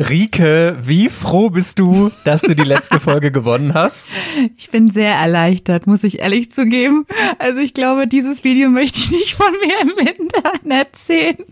[0.00, 4.08] Rike, wie froh bist du, dass du die letzte Folge gewonnen hast?
[4.56, 7.06] Ich bin sehr erleichtert, muss ich ehrlich zugeben.
[7.38, 11.44] Also ich glaube, dieses Video möchte ich nicht von mir im Internet sehen.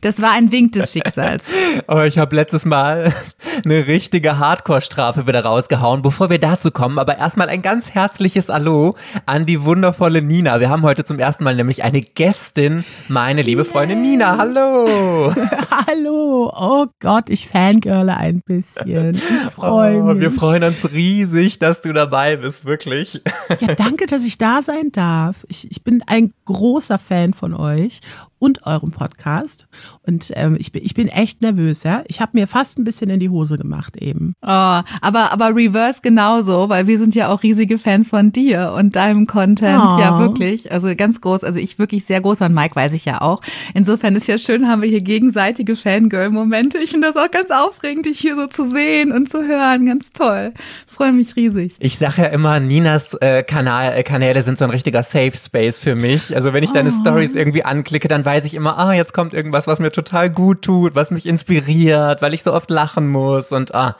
[0.00, 1.46] Das war ein Wink des Schicksals.
[1.86, 3.12] Aber ich habe letztes Mal
[3.64, 6.98] eine richtige Hardcore-Strafe wieder rausgehauen, bevor wir dazu kommen.
[6.98, 8.96] Aber erstmal ein ganz herzliches Hallo
[9.26, 10.60] an die wundervolle Nina.
[10.60, 14.36] Wir haben heute zum ersten Mal nämlich eine Gästin, meine liebe Freundin Nina.
[14.38, 15.32] Hallo.
[15.86, 16.52] Hallo.
[16.54, 19.14] Oh Gott, ich fangirle ein bisschen.
[19.14, 19.22] Ich
[19.54, 20.20] freue oh, mich.
[20.20, 23.22] Wir freuen uns riesig, dass du dabei bist, wirklich.
[23.60, 25.44] Ja, danke, dass ich da sein darf.
[25.48, 28.00] Ich, ich bin ein großer Fan von euch
[28.44, 29.66] und eurem Podcast.
[30.02, 32.04] Und ähm, ich, bin, ich bin echt nervös, ja.
[32.08, 34.34] Ich habe mir fast ein bisschen in die Hose gemacht eben.
[34.42, 38.96] Oh, aber, aber Reverse genauso, weil wir sind ja auch riesige Fans von dir und
[38.96, 39.82] deinem Content.
[39.82, 39.98] Oh.
[39.98, 40.70] Ja, wirklich.
[40.70, 41.42] Also ganz groß.
[41.42, 43.40] Also ich wirklich sehr groß an Mike, weiß ich ja auch.
[43.72, 46.76] Insofern ist ja schön, haben wir hier gegenseitige Fangirl-Momente.
[46.76, 49.86] Ich finde das auch ganz aufregend, dich hier so zu sehen und zu hören.
[49.86, 50.52] Ganz toll.
[50.86, 51.76] Freue mich riesig.
[51.78, 55.78] Ich sage ja immer, Ninas äh, Kanal, äh, Kanäle sind so ein richtiger Safe Space
[55.78, 56.36] für mich.
[56.36, 57.00] Also wenn ich deine oh.
[57.00, 60.62] Stories irgendwie anklicke, dann weiß ich immer, ah, jetzt kommt irgendwas, was mir total gut
[60.62, 63.96] tut, was mich inspiriert, weil ich so oft lachen muss und ah,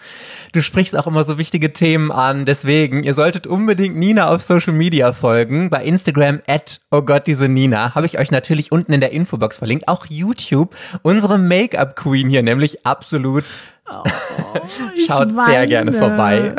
[0.52, 2.44] du sprichst auch immer so wichtige Themen an.
[2.44, 5.70] Deswegen, ihr solltet unbedingt Nina auf Social Media folgen.
[5.70, 7.94] Bei Instagram at oh Gott, diese Nina.
[7.94, 9.88] Habe ich euch natürlich unten in der Infobox verlinkt.
[9.88, 10.74] Auch YouTube.
[11.02, 13.44] Unsere Make-up Queen hier nämlich absolut.
[13.90, 14.02] Oh,
[15.06, 16.54] Schaut sehr gerne vorbei.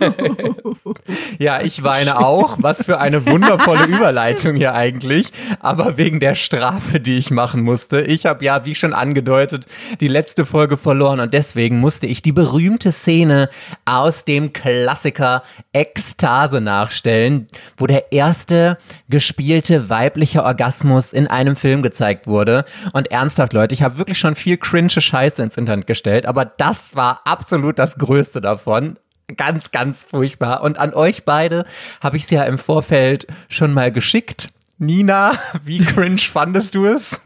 [1.38, 2.58] ja, ich weine auch.
[2.60, 5.30] Was für eine wundervolle Überleitung hier eigentlich.
[5.60, 8.00] Aber wegen der Strafe, die ich machen musste.
[8.00, 9.66] Ich habe ja, wie schon angedeutet,
[10.00, 13.48] die letzte Folge verloren und deswegen musste ich die berühmte Szene
[13.84, 18.78] aus dem Klassiker Ekstase nachstellen, wo der erste
[19.08, 22.64] gespielte weibliche Orgasmus in einem Film gezeigt wurde.
[22.92, 26.94] Und ernsthaft, Leute, ich habe wirklich schon viel cringe Scheiße ins Internet gestellt, aber das
[26.94, 28.96] war absolut das Größte davon
[29.36, 30.62] ganz, ganz furchtbar.
[30.62, 31.64] Und an euch beide
[32.02, 34.50] habe ich es ja im Vorfeld schon mal geschickt.
[34.78, 35.32] Nina,
[35.64, 37.20] wie cringe fandest du es?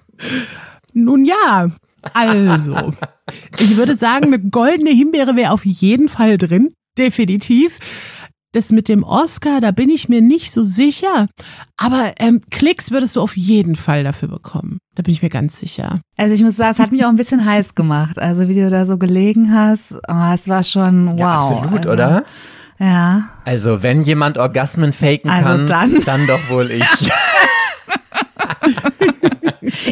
[0.92, 1.68] Nun ja,
[2.12, 2.92] also,
[3.58, 6.74] ich würde sagen, eine goldene Himbeere wäre auf jeden Fall drin.
[6.98, 7.78] Definitiv.
[8.54, 11.26] Das mit dem Oscar, da bin ich mir nicht so sicher.
[11.76, 14.78] Aber ähm, Klicks würdest du auf jeden Fall dafür bekommen.
[14.94, 16.00] Da bin ich mir ganz sicher.
[16.16, 18.16] Also ich muss sagen, es hat mich auch ein bisschen heiß gemacht.
[18.16, 21.18] Also wie du da so gelegen hast, oh, es war schon wow.
[21.18, 22.24] Ja, absolut, also, oder?
[22.78, 23.28] Ja.
[23.44, 26.00] Also wenn jemand Orgasmen faken also kann, dann.
[26.04, 26.84] dann doch wohl ich.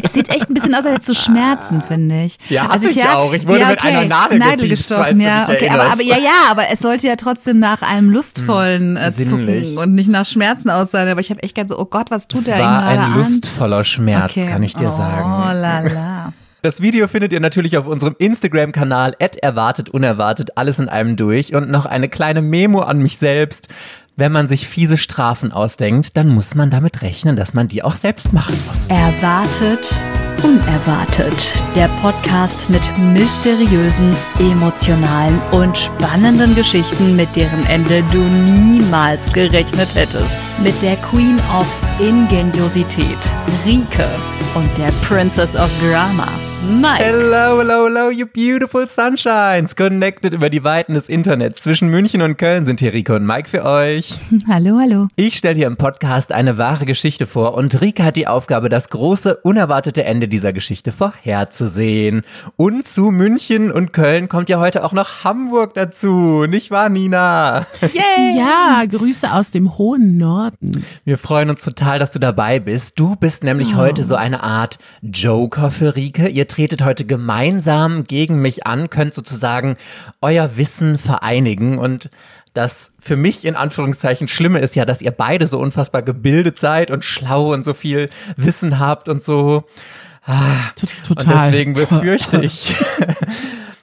[0.03, 2.37] Es sieht echt ein bisschen aus, als hättest du Schmerzen, finde ich.
[2.49, 3.33] Ja, also ich ja, auch.
[3.33, 3.75] Ich wurde ja, okay.
[3.75, 5.19] mit einer Nadel, Nadel gestochen.
[5.19, 5.69] Ja, okay.
[5.69, 9.95] Aber, aber, ja, ja, aber es sollte ja trotzdem nach einem lustvollen äh, Zucken und
[9.95, 11.07] nicht nach Schmerzen aussehen.
[11.07, 13.17] Aber ich habe echt gedacht so, oh Gott, was tut es der war ein an?
[13.17, 14.45] lustvoller Schmerz, okay.
[14.45, 15.23] kann ich dir oh, sagen.
[15.25, 16.33] Oh la la.
[16.63, 21.69] Das Video findet ihr natürlich auf unserem Instagram-Kanal erwartet unerwartet alles in einem durch und
[21.69, 23.67] noch eine kleine Memo an mich selbst.
[24.15, 27.95] Wenn man sich fiese Strafen ausdenkt, dann muss man damit rechnen, dass man die auch
[27.95, 28.87] selbst machen muss.
[28.87, 29.91] Erwartet
[30.43, 31.33] unerwartet.
[31.75, 40.35] Der Podcast mit mysteriösen, emotionalen und spannenden Geschichten, mit deren Ende du niemals gerechnet hättest.
[40.61, 41.67] Mit der Queen of
[41.99, 43.17] Ingeniosität,
[43.65, 44.07] Rike
[44.55, 46.27] und der Princess of Drama.
[46.63, 47.03] Mike.
[47.03, 49.75] Hello, hello, hello, you beautiful sunshines.
[49.75, 51.61] Connected über die Weiten des Internets.
[51.61, 54.17] Zwischen München und Köln sind hier Rike und Mike für euch.
[54.47, 55.07] Hallo, hallo.
[55.17, 58.89] Ich stelle hier im Podcast eine wahre Geschichte vor und Rike hat die Aufgabe, das
[58.89, 62.21] große, unerwartete Ende dieser Geschichte vorherzusehen.
[62.55, 66.45] Und zu München und Köln kommt ja heute auch noch Hamburg dazu.
[66.47, 67.67] Nicht wahr, Nina?
[67.81, 68.37] Yay.
[68.43, 70.83] Ja, Grüße aus dem hohen Norden.
[71.03, 72.99] Wir freuen uns total, dass du dabei bist.
[72.99, 73.77] Du bist nämlich oh.
[73.77, 76.27] heute so eine Art Joker für Rike.
[76.27, 79.75] Ihr tretet heute gemeinsam gegen mich an, könnt sozusagen
[80.21, 82.11] euer Wissen vereinigen und
[82.53, 86.91] das für mich in Anführungszeichen Schlimme ist ja, dass ihr beide so unfassbar gebildet seid
[86.91, 89.63] und schlau und so viel Wissen habt und so.
[90.27, 90.69] Ah,
[91.07, 91.33] Total.
[91.33, 92.75] Und deswegen befürchte ich,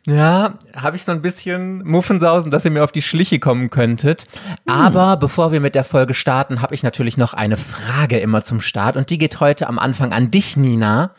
[0.07, 4.27] Ja, habe ich so ein bisschen Muffensausen, dass ihr mir auf die Schliche kommen könntet.
[4.67, 4.75] Hm.
[4.75, 8.63] Aber bevor wir mit der Folge starten, habe ich natürlich noch eine Frage immer zum
[8.63, 11.15] Start und die geht heute am Anfang an dich, Nina.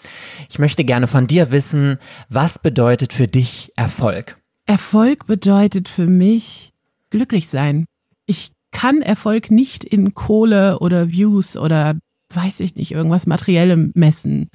[0.50, 4.38] Ich möchte gerne von dir wissen, was bedeutet für dich Erfolg?
[4.65, 6.73] Erfolg bedeutet für mich
[7.11, 7.85] glücklich sein.
[8.25, 11.95] Ich kann Erfolg nicht in Kohle oder Views oder
[12.33, 14.50] weiß ich nicht, irgendwas Materiellem messen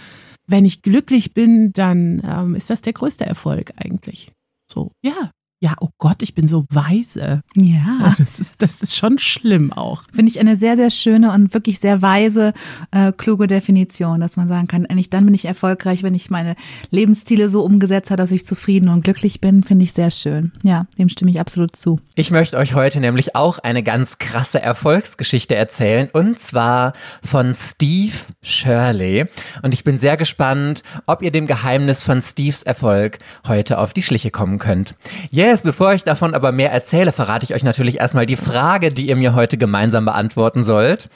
[0.46, 4.32] wenn ich glücklich bin, dann ähm, ist das der größte Erfolg eigentlich.
[4.70, 5.30] So, ja,
[5.66, 7.42] ja, oh Gott, ich bin so weise.
[7.56, 8.14] Ja.
[8.18, 10.04] Das ist, das ist schon schlimm auch.
[10.12, 12.52] Finde ich eine sehr, sehr schöne und wirklich sehr weise,
[12.92, 16.54] äh, kluge Definition, dass man sagen kann, eigentlich dann bin ich erfolgreich, wenn ich meine
[16.90, 20.52] Lebensziele so umgesetzt habe, dass ich zufrieden und glücklich bin, finde ich sehr schön.
[20.62, 21.98] Ja, dem stimme ich absolut zu.
[22.14, 26.92] Ich möchte euch heute nämlich auch eine ganz krasse Erfolgsgeschichte erzählen und zwar
[27.24, 29.24] von Steve Shirley.
[29.62, 33.18] Und ich bin sehr gespannt, ob ihr dem Geheimnis von Steves Erfolg
[33.48, 34.94] heute auf die Schliche kommen könnt.
[35.30, 39.08] Yes, bevor ich davon aber mehr erzähle, verrate ich euch natürlich erstmal die Frage, die
[39.08, 41.08] ihr mir heute gemeinsam beantworten sollt.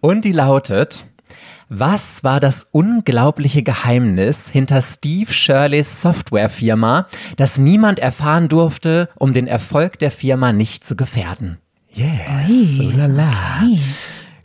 [0.00, 1.04] Und die lautet,
[1.68, 7.06] was war das unglaubliche Geheimnis hinter Steve Shirleys Softwarefirma,
[7.36, 11.58] das niemand erfahren durfte, um den Erfolg der Firma nicht zu gefährden?
[11.90, 12.08] Yes,
[12.48, 13.30] Ui, oh la la.
[13.62, 13.78] okay.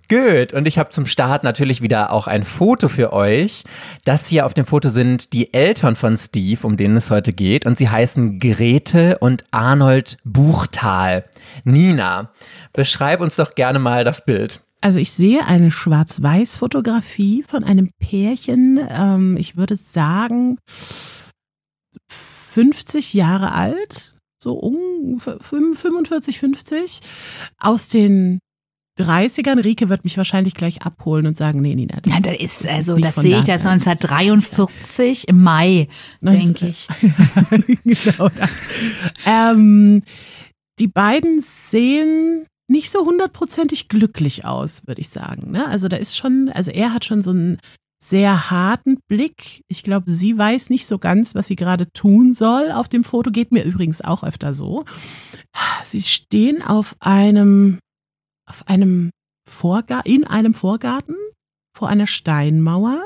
[0.10, 3.64] Gut, und ich habe zum Start natürlich wieder auch ein Foto für euch.
[4.06, 7.68] Das hier auf dem Foto sind die Eltern von Steve, um denen es heute geht.
[7.68, 11.26] Und sie heißen Grete und Arnold Buchtal.
[11.64, 12.32] Nina,
[12.74, 14.62] beschreib uns doch gerne mal das Bild.
[14.82, 20.58] Also ich sehe eine Schwarz-Weiß-Fotografie von einem Pärchen, ähm, ich würde sagen
[22.08, 27.02] 50 Jahre alt, so um 45, 50,
[27.60, 28.40] aus den
[29.00, 29.64] 30ern.
[29.64, 33.16] Rike wird mich wahrscheinlich gleich abholen und sagen, nee, Nina, Ja, das ist, also, das
[33.16, 33.88] von sehe ich, das ist damals.
[33.88, 35.88] 1943 im Mai,
[36.22, 36.88] denke ich.
[37.84, 38.52] genau das.
[39.26, 40.04] Ähm,
[40.80, 45.52] die beiden sehen nicht so hundertprozentig glücklich aus, würde ich sagen.
[45.52, 45.68] Ne?
[45.68, 47.60] Also da ist schon, also er hat schon so einen
[48.02, 49.64] sehr harten Blick.
[49.68, 52.72] Ich glaube, sie weiß nicht so ganz, was sie gerade tun soll.
[52.72, 54.86] Auf dem Foto geht mir übrigens auch öfter so.
[55.84, 57.80] Sie stehen auf einem,
[58.50, 59.12] auf einem
[59.48, 61.16] Vorgarten, in einem Vorgarten
[61.78, 63.02] vor einer Steinmauer.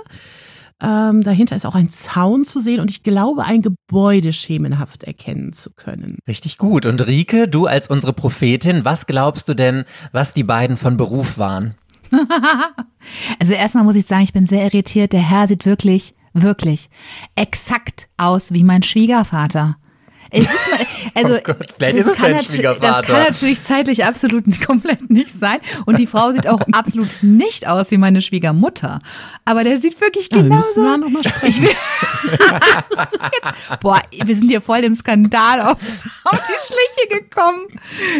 [0.81, 5.53] Ähm, dahinter ist auch ein Zaun zu sehen und ich glaube, ein Gebäude schemenhaft erkennen
[5.53, 6.17] zu können.
[6.27, 6.85] Richtig gut.
[6.85, 11.37] Und Rike, du als unsere Prophetin, was glaubst du denn, was die beiden von Beruf
[11.37, 11.75] waren?
[13.37, 15.11] Also erstmal muss ich sagen, ich bin sehr irritiert.
[15.11, 16.89] Der Herr sieht wirklich, wirklich
[17.35, 19.75] exakt aus wie mein Schwiegervater.
[20.33, 22.97] Es ist mal, also, Oh Gott, vielleicht das ist es kann dein Schwiegervater.
[22.97, 25.59] Das kann natürlich zeitlich absolut nicht, komplett nicht sein.
[25.85, 29.01] Und die Frau sieht auch absolut nicht aus wie meine Schwiegermutter.
[29.45, 30.91] Aber der sieht wirklich Ja, wir müssen genauso.
[30.91, 31.67] da noch mal sprechen.
[32.23, 32.29] So
[32.99, 35.77] jetzt, boah, wir sind hier voll im Skandal auf,
[36.23, 36.73] auf die
[37.07, 37.67] Schliche gekommen.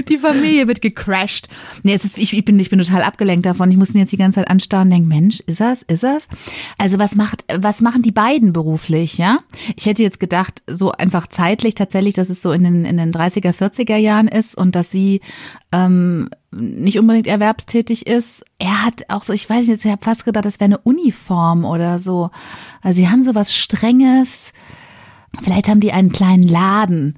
[0.08, 1.48] Die Familie wird gecrashed.
[1.84, 3.72] Nee, es ist, ich, ich, bin, ich bin total abgelenkt davon.
[3.72, 6.28] Ich muss ihn jetzt die ganze Zeit anstarren und denken, Mensch, ist das, ist das?
[6.78, 9.40] Also was macht, was machen die beiden beruflich, ja?
[9.78, 13.14] Ich hätte jetzt gedacht, so einfach zeitlich tatsächlich, dass es so in den, in den
[13.14, 15.22] 30er, 40er Jahren ist und dass sie
[15.72, 18.44] ähm, nicht unbedingt erwerbstätig ist.
[18.60, 21.64] Er hat auch so, ich weiß nicht, ich habe fast gedacht, das wäre eine Uniform
[21.64, 22.30] oder so.
[22.82, 24.52] Also sie haben so was Strenges.
[25.42, 27.18] Vielleicht haben die einen kleinen Laden,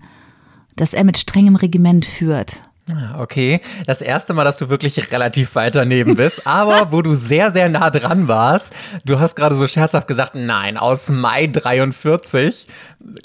[0.76, 2.62] das er mit strengem Regiment führt.
[2.92, 7.16] Ah, Okay, das erste Mal, dass du wirklich relativ weit daneben bist, aber wo du
[7.16, 8.74] sehr, sehr nah dran warst.
[9.06, 12.68] Du hast gerade so scherzhaft gesagt, nein, aus Mai 43,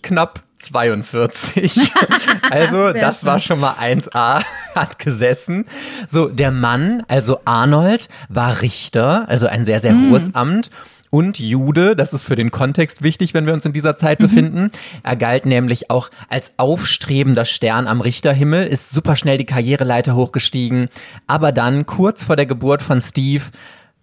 [0.02, 1.92] knapp 42.
[2.50, 4.42] Also, Sehr das war schon mal 1a,
[4.74, 5.66] hat gesessen.
[6.08, 10.70] So, der Mann, also Arnold, war Richter, also ein sehr, sehr hohes Amt.
[11.10, 14.70] Und Jude, das ist für den Kontext wichtig, wenn wir uns in dieser Zeit befinden.
[15.02, 20.88] Er galt nämlich auch als aufstrebender Stern am Richterhimmel, ist super schnell die Karriereleiter hochgestiegen.
[21.26, 23.44] Aber dann, kurz vor der Geburt von Steve,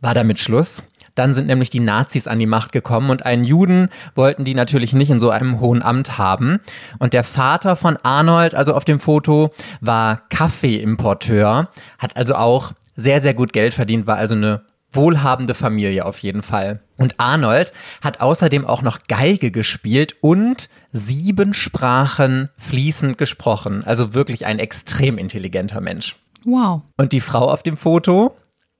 [0.01, 0.83] war damit Schluss.
[1.17, 4.93] Dann sind nämlich die Nazis an die Macht gekommen und einen Juden wollten die natürlich
[4.93, 6.59] nicht in so einem hohen Amt haben.
[6.99, 9.49] Und der Vater von Arnold, also auf dem Foto,
[9.81, 16.05] war Kaffeeimporteur, hat also auch sehr, sehr gut Geld verdient, war also eine wohlhabende Familie
[16.05, 16.81] auf jeden Fall.
[16.97, 23.83] Und Arnold hat außerdem auch noch Geige gespielt und sieben Sprachen fließend gesprochen.
[23.85, 26.15] Also wirklich ein extrem intelligenter Mensch.
[26.45, 26.81] Wow.
[26.95, 28.35] Und die Frau auf dem Foto,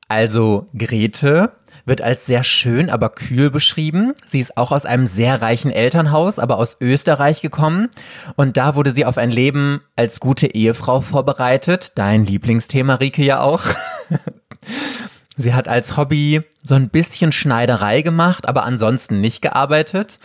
[0.08, 1.52] also Grete,
[1.88, 4.13] wird als sehr schön, aber kühl beschrieben.
[4.25, 7.89] Sie ist auch aus einem sehr reichen Elternhaus, aber aus Österreich gekommen.
[8.36, 11.94] Und da wurde sie auf ein Leben als gute Ehefrau vorbereitet.
[11.96, 13.63] Dein Lieblingsthema, Rike, ja auch.
[15.39, 20.17] Sie hat als Hobby so ein bisschen Schneiderei gemacht, aber ansonsten nicht gearbeitet.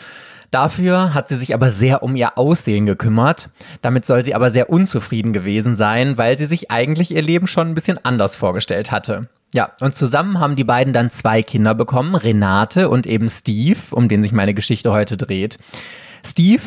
[0.52, 3.48] Dafür hat sie sich aber sehr um ihr Aussehen gekümmert.
[3.80, 7.68] Damit soll sie aber sehr unzufrieden gewesen sein, weil sie sich eigentlich ihr Leben schon
[7.68, 9.28] ein bisschen anders vorgestellt hatte.
[9.54, 14.08] Ja, und zusammen haben die beiden dann zwei Kinder bekommen, Renate und eben Steve, um
[14.08, 15.56] den sich meine Geschichte heute dreht.
[16.22, 16.62] Steve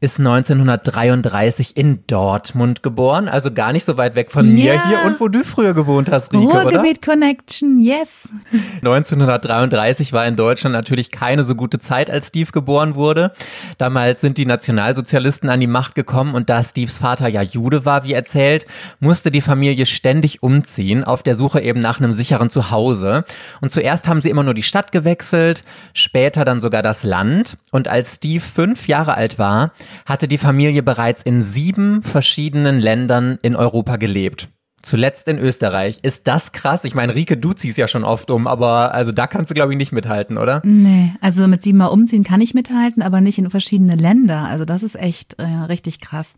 [0.00, 4.88] ist 1933 in Dortmund geboren, also gar nicht so weit weg von mir Ja.
[4.88, 6.62] hier und wo du früher gewohnt hast, Rike, oder?
[6.62, 8.28] Ruhrgebiet Connection, yes.
[8.76, 13.32] 1933 war in Deutschland natürlich keine so gute Zeit, als Steve geboren wurde.
[13.78, 18.04] Damals sind die Nationalsozialisten an die Macht gekommen und da Steves Vater ja Jude war,
[18.04, 18.66] wie erzählt,
[19.00, 23.24] musste die Familie ständig umziehen, auf der Suche eben nach einem sicheren Zuhause.
[23.60, 25.62] Und zuerst haben sie immer nur die Stadt gewechselt,
[25.92, 27.56] später dann sogar das Land.
[27.72, 29.72] Und als Steve fünf Jahre alt war,
[30.06, 34.48] hatte die Familie bereits in sieben verschiedenen Ländern in Europa gelebt.
[34.80, 35.98] Zuletzt in Österreich.
[36.02, 36.84] Ist das krass?
[36.84, 39.72] Ich meine, Rike, du ziehst ja schon oft um, aber also da kannst du, glaube
[39.72, 40.62] ich, nicht mithalten, oder?
[40.64, 44.44] Nee, also mit sieben Mal umziehen kann ich mithalten, aber nicht in verschiedene Länder.
[44.44, 46.34] Also das ist echt äh, richtig krass.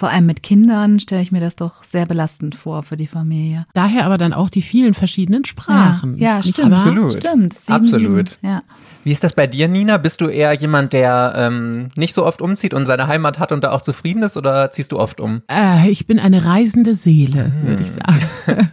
[0.00, 3.66] Vor allem mit Kindern stelle ich mir das doch sehr belastend vor für die Familie.
[3.74, 6.16] Daher aber dann auch die vielen verschiedenen Sprachen.
[6.16, 6.72] Ja, ja stimmt.
[6.72, 7.12] Absolut.
[7.22, 7.52] Stimmt.
[7.52, 8.28] Sieben, Absolut.
[8.30, 8.46] Sieben.
[8.48, 8.62] Ja.
[9.04, 9.98] Wie ist das bei dir, Nina?
[9.98, 13.62] Bist du eher jemand, der ähm, nicht so oft umzieht und seine Heimat hat und
[13.62, 15.42] da auch zufrieden ist oder ziehst du oft um?
[15.52, 18.70] Äh, ich bin eine reisende Seele, würde ich sagen.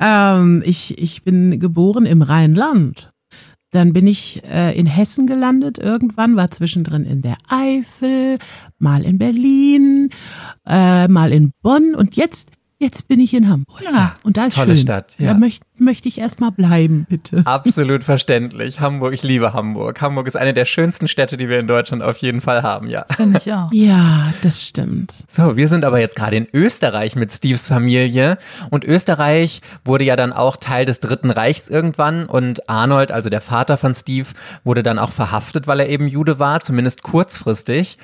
[0.00, 3.10] ähm, ich, ich bin geboren im Rheinland.
[3.70, 8.38] Dann bin ich äh, in Hessen gelandet irgendwann, war zwischendrin in der Eifel,
[8.78, 10.08] mal in Berlin,
[10.66, 13.82] äh, mal in Bonn und jetzt, jetzt bin ich in Hamburg.
[13.82, 14.14] Ja.
[14.22, 14.82] und da ist Tolle schön.
[14.82, 15.32] Stadt, ja.
[15.32, 17.42] Da möchte möchte ich erst mal bleiben, bitte.
[17.44, 18.80] Absolut verständlich.
[18.80, 20.00] Hamburg, ich liebe Hamburg.
[20.00, 23.06] Hamburg ist eine der schönsten Städte, die wir in Deutschland auf jeden Fall haben, ja.
[23.10, 23.72] Finde ich auch.
[23.72, 25.24] Ja, das stimmt.
[25.28, 28.38] So, wir sind aber jetzt gerade in Österreich mit Steves Familie
[28.70, 33.40] und Österreich wurde ja dann auch Teil des Dritten Reichs irgendwann und Arnold, also der
[33.40, 34.28] Vater von Steve,
[34.64, 37.98] wurde dann auch verhaftet, weil er eben Jude war, zumindest kurzfristig.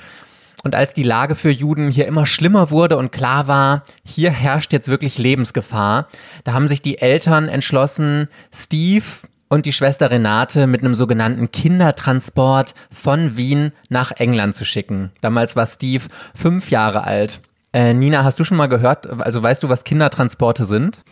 [0.65, 4.73] Und als die Lage für Juden hier immer schlimmer wurde und klar war, hier herrscht
[4.73, 6.09] jetzt wirklich Lebensgefahr,
[6.43, 9.05] da haben sich die Eltern entschlossen, Steve
[9.49, 15.13] und die Schwester Renate mit einem sogenannten Kindertransport von Wien nach England zu schicken.
[15.21, 16.05] Damals war Steve
[16.35, 17.41] fünf Jahre alt.
[17.75, 21.03] Äh, Nina, hast du schon mal gehört, also weißt du, was Kindertransporte sind?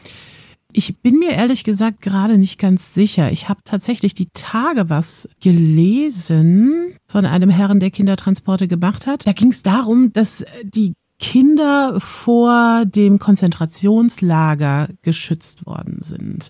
[0.74, 3.30] Ich bin mir ehrlich gesagt gerade nicht ganz sicher.
[3.30, 9.26] Ich habe tatsächlich die Tage was gelesen von einem Herrn, der Kindertransporte gemacht hat.
[9.26, 16.48] Da ging es darum, dass die Kinder vor dem Konzentrationslager geschützt worden sind.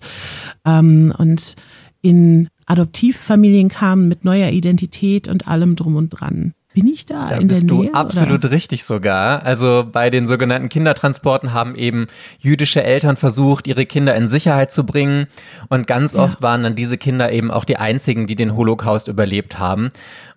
[0.65, 1.55] Ähm, und
[2.01, 6.53] in Adoptivfamilien kamen mit neuer Identität und allem drum und dran.
[6.73, 7.93] Bin ich da, Da in bist der du Nähe?
[7.93, 8.51] absolut oder?
[8.51, 9.43] richtig sogar.
[9.45, 12.07] Also bei den sogenannten Kindertransporten haben eben
[12.39, 15.27] jüdische Eltern versucht, ihre Kinder in Sicherheit zu bringen.
[15.69, 19.59] Und ganz oft waren dann diese Kinder eben auch die einzigen, die den Holocaust überlebt
[19.59, 19.91] haben.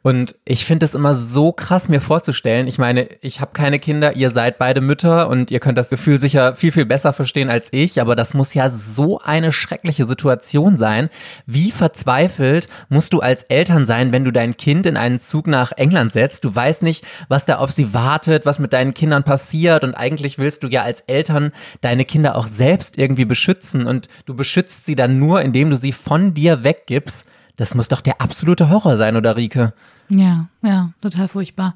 [0.06, 2.68] Und ich finde es immer so krass, mir vorzustellen.
[2.68, 6.20] Ich meine, ich habe keine Kinder, ihr seid beide Mütter und ihr könnt das Gefühl
[6.20, 8.00] sicher viel, viel besser verstehen als ich.
[8.00, 11.08] Aber das muss ja so eine schreckliche Situation sein.
[11.44, 15.72] Wie verzweifelt musst du als Eltern sein, wenn du dein Kind in einen Zug nach
[15.72, 16.44] England setzt?
[16.44, 19.82] Du weißt nicht, was da auf sie wartet, was mit deinen Kindern passiert.
[19.82, 23.88] Und eigentlich willst du ja als Eltern deine Kinder auch selbst irgendwie beschützen.
[23.88, 27.24] Und du beschützt sie dann nur, indem du sie von dir weggibst.
[27.56, 29.72] Das muss doch der absolute Horror sein, oder Rike?
[30.08, 31.74] Ja, ja, total furchtbar.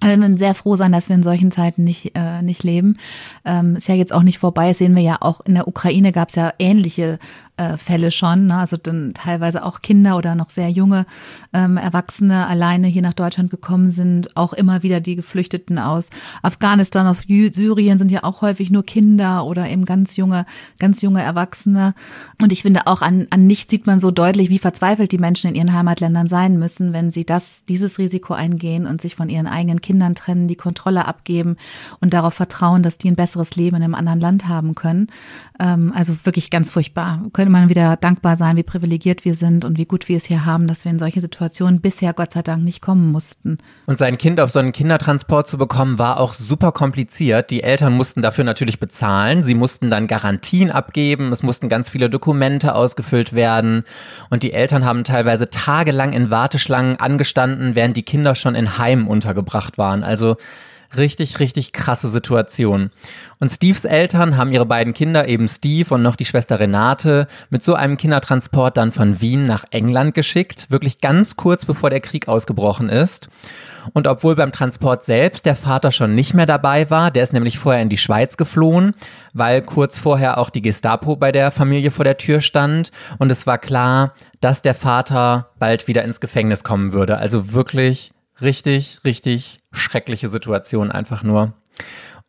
[0.00, 2.96] Also wir müssen sehr froh sein, dass wir in solchen Zeiten nicht, äh, nicht leben.
[3.44, 4.68] Ähm, ist ja jetzt auch nicht vorbei.
[4.68, 7.18] Das sehen wir ja auch in der Ukraine gab es ja ähnliche
[7.56, 8.46] äh, Fälle schon.
[8.46, 8.56] Ne?
[8.56, 11.06] Also dann teilweise auch Kinder oder noch sehr junge
[11.52, 14.36] ähm, Erwachsene alleine hier nach Deutschland gekommen sind.
[14.36, 16.10] Auch immer wieder die Geflüchteten aus
[16.42, 20.46] Afghanistan, aus Syrien sind ja auch häufig nur Kinder oder eben ganz junge,
[20.78, 21.94] ganz junge Erwachsene.
[22.40, 25.48] Und ich finde auch an, an nichts sieht man so deutlich, wie verzweifelt die Menschen
[25.48, 29.46] in ihren Heimatländern sein müssen, wenn sie das, dieses Risiko eingehen und sich von ihren
[29.46, 31.56] eigenen Kindern trennen, die Kontrolle abgeben
[32.00, 35.08] und darauf vertrauen, dass die ein besseres Leben in einem anderen Land haben können.
[35.58, 37.22] Ähm, also wirklich ganz furchtbar.
[37.42, 40.44] Könnte man wieder dankbar sein, wie privilegiert wir sind und wie gut wir es hier
[40.44, 43.58] haben, dass wir in solche Situationen bisher Gott sei Dank nicht kommen mussten.
[43.86, 47.50] Und sein Kind auf so einen Kindertransport zu bekommen, war auch super kompliziert.
[47.50, 49.42] Die Eltern mussten dafür natürlich bezahlen.
[49.42, 51.32] Sie mussten dann Garantien abgeben.
[51.32, 53.82] Es mussten ganz viele Dokumente ausgefüllt werden.
[54.30, 59.08] Und die Eltern haben teilweise tagelang in Warteschlangen angestanden, während die Kinder schon in Heimen
[59.08, 60.04] untergebracht waren.
[60.04, 60.36] Also
[60.96, 62.90] Richtig, richtig krasse Situation.
[63.40, 67.64] Und Steves Eltern haben ihre beiden Kinder, eben Steve und noch die Schwester Renate, mit
[67.64, 72.28] so einem Kindertransport dann von Wien nach England geschickt, wirklich ganz kurz bevor der Krieg
[72.28, 73.30] ausgebrochen ist.
[73.94, 77.58] Und obwohl beim Transport selbst der Vater schon nicht mehr dabei war, der ist nämlich
[77.58, 78.94] vorher in die Schweiz geflohen,
[79.32, 83.46] weil kurz vorher auch die Gestapo bei der Familie vor der Tür stand und es
[83.46, 87.16] war klar, dass der Vater bald wieder ins Gefängnis kommen würde.
[87.16, 91.52] Also wirklich richtig, richtig schreckliche Situation einfach nur.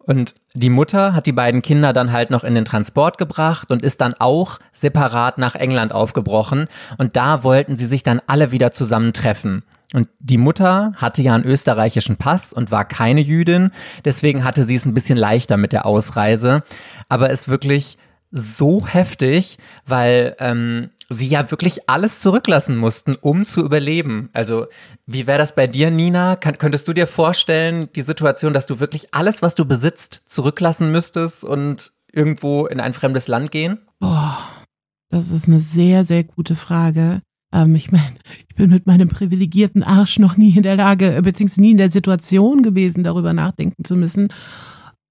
[0.06, 3.82] Und die Mutter hat die beiden Kinder dann halt noch in den Transport gebracht und
[3.82, 6.68] ist dann auch separat nach England aufgebrochen.
[6.98, 9.64] Und da wollten sie sich dann alle wieder zusammentreffen.
[9.94, 13.72] Und die Mutter hatte ja einen österreichischen Pass und war keine Jüdin,
[14.04, 16.64] deswegen hatte sie es ein bisschen leichter mit der Ausreise.
[17.10, 17.98] Aber es wirklich
[18.34, 24.30] so heftig, weil ähm, sie ja wirklich alles zurücklassen mussten, um zu überleben.
[24.34, 24.66] Also
[25.06, 26.36] wie wäre das bei dir, Nina?
[26.36, 30.92] Kann, könntest du dir vorstellen, die Situation, dass du wirklich alles, was du besitzt, zurücklassen
[30.92, 33.78] müsstest und irgendwo in ein fremdes Land gehen?
[34.00, 34.40] Boah,
[35.10, 37.22] das ist eine sehr, sehr gute Frage.
[37.54, 38.16] Ähm, ich meine,
[38.50, 41.92] ich bin mit meinem privilegierten Arsch noch nie in der Lage, beziehungsweise nie in der
[41.92, 44.30] Situation gewesen, darüber nachdenken zu müssen.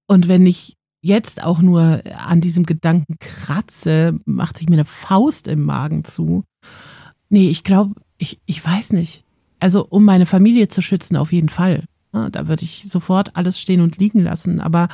[0.07, 5.47] Und wenn ich jetzt auch nur an diesem Gedanken kratze, macht sich mir eine Faust
[5.47, 6.45] im Magen zu.
[7.29, 9.25] Nee, ich glaube, ich, ich weiß nicht.
[9.59, 11.83] Also, um meine Familie zu schützen, auf jeden Fall.
[12.11, 14.61] Da würde ich sofort alles stehen und liegen lassen.
[14.61, 14.87] Aber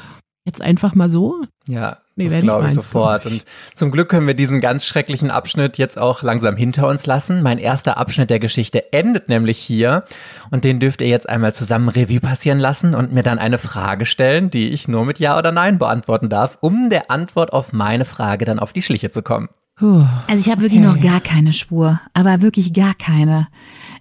[0.50, 1.42] jetzt einfach mal so?
[1.68, 3.26] Ja, Nee, das glaube ich sofort.
[3.26, 7.42] Und zum Glück können wir diesen ganz schrecklichen Abschnitt jetzt auch langsam hinter uns lassen.
[7.42, 10.04] Mein erster Abschnitt der Geschichte endet nämlich hier.
[10.52, 14.06] Und den dürft ihr jetzt einmal zusammen Revue passieren lassen und mir dann eine Frage
[14.06, 18.04] stellen, die ich nur mit Ja oder Nein beantworten darf, um der Antwort auf meine
[18.04, 19.48] Frage dann auf die Schliche zu kommen.
[19.80, 23.48] Also ich habe wirklich noch gar keine Spur, aber wirklich gar keine.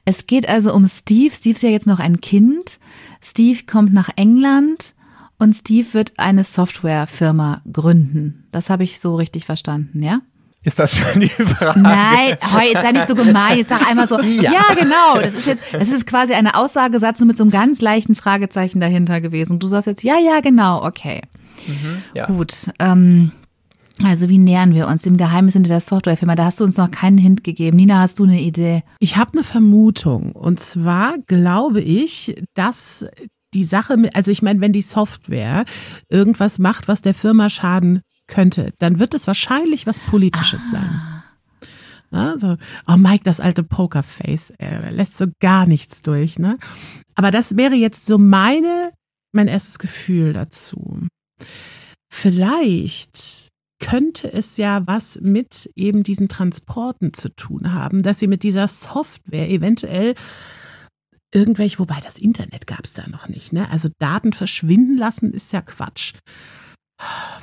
[0.05, 1.33] Es geht also um Steve.
[1.33, 2.81] Steve ist ja jetzt noch ein Kind.
[3.23, 4.97] Steve kommt nach England
[5.39, 8.49] und Steve wird eine Softwarefirma gründen.
[8.51, 10.21] Das habe ich so richtig verstanden, ja?
[10.65, 11.81] Ist das schon die Frage?
[11.81, 13.59] Nein, oh, jetzt sei nicht so gemein.
[13.59, 14.53] Jetzt sag einmal so, ja.
[14.53, 15.21] ja, genau.
[15.23, 18.81] Das ist jetzt, das ist quasi eine Aussagesatz nur mit so einem ganz leichten Fragezeichen
[18.81, 19.53] dahinter gewesen.
[19.55, 21.23] Und du sagst jetzt, ja, ja, genau, okay.
[21.67, 22.27] Mhm, ja.
[22.27, 22.71] Gut.
[22.81, 23.31] Ähm,
[24.05, 26.35] also wie nähern wir uns dem Geheimnis hinter der Softwarefirma?
[26.35, 27.77] Da hast du uns noch keinen Hint gegeben.
[27.77, 28.83] Nina, hast du eine Idee?
[28.99, 30.33] Ich habe eine Vermutung.
[30.33, 33.07] Und zwar glaube ich, dass
[33.55, 35.65] die Sache mit, also ich meine, wenn die Software
[36.09, 40.71] irgendwas macht, was der Firma schaden könnte, dann wird es wahrscheinlich was Politisches ah.
[40.73, 41.01] sein.
[42.11, 46.59] Also, oh Mike, das alte Pokerface, er lässt so gar nichts durch, ne?
[47.15, 48.93] Aber das wäre jetzt so meine,
[49.33, 51.07] mein erstes Gefühl dazu.
[52.11, 58.43] Vielleicht könnte es ja was mit eben diesen Transporten zu tun haben, dass sie mit
[58.43, 60.15] dieser Software eventuell
[61.33, 63.71] irgendwelche, wobei das Internet gab es da noch nicht, ne?
[63.71, 66.15] Also Daten verschwinden lassen ist ja Quatsch.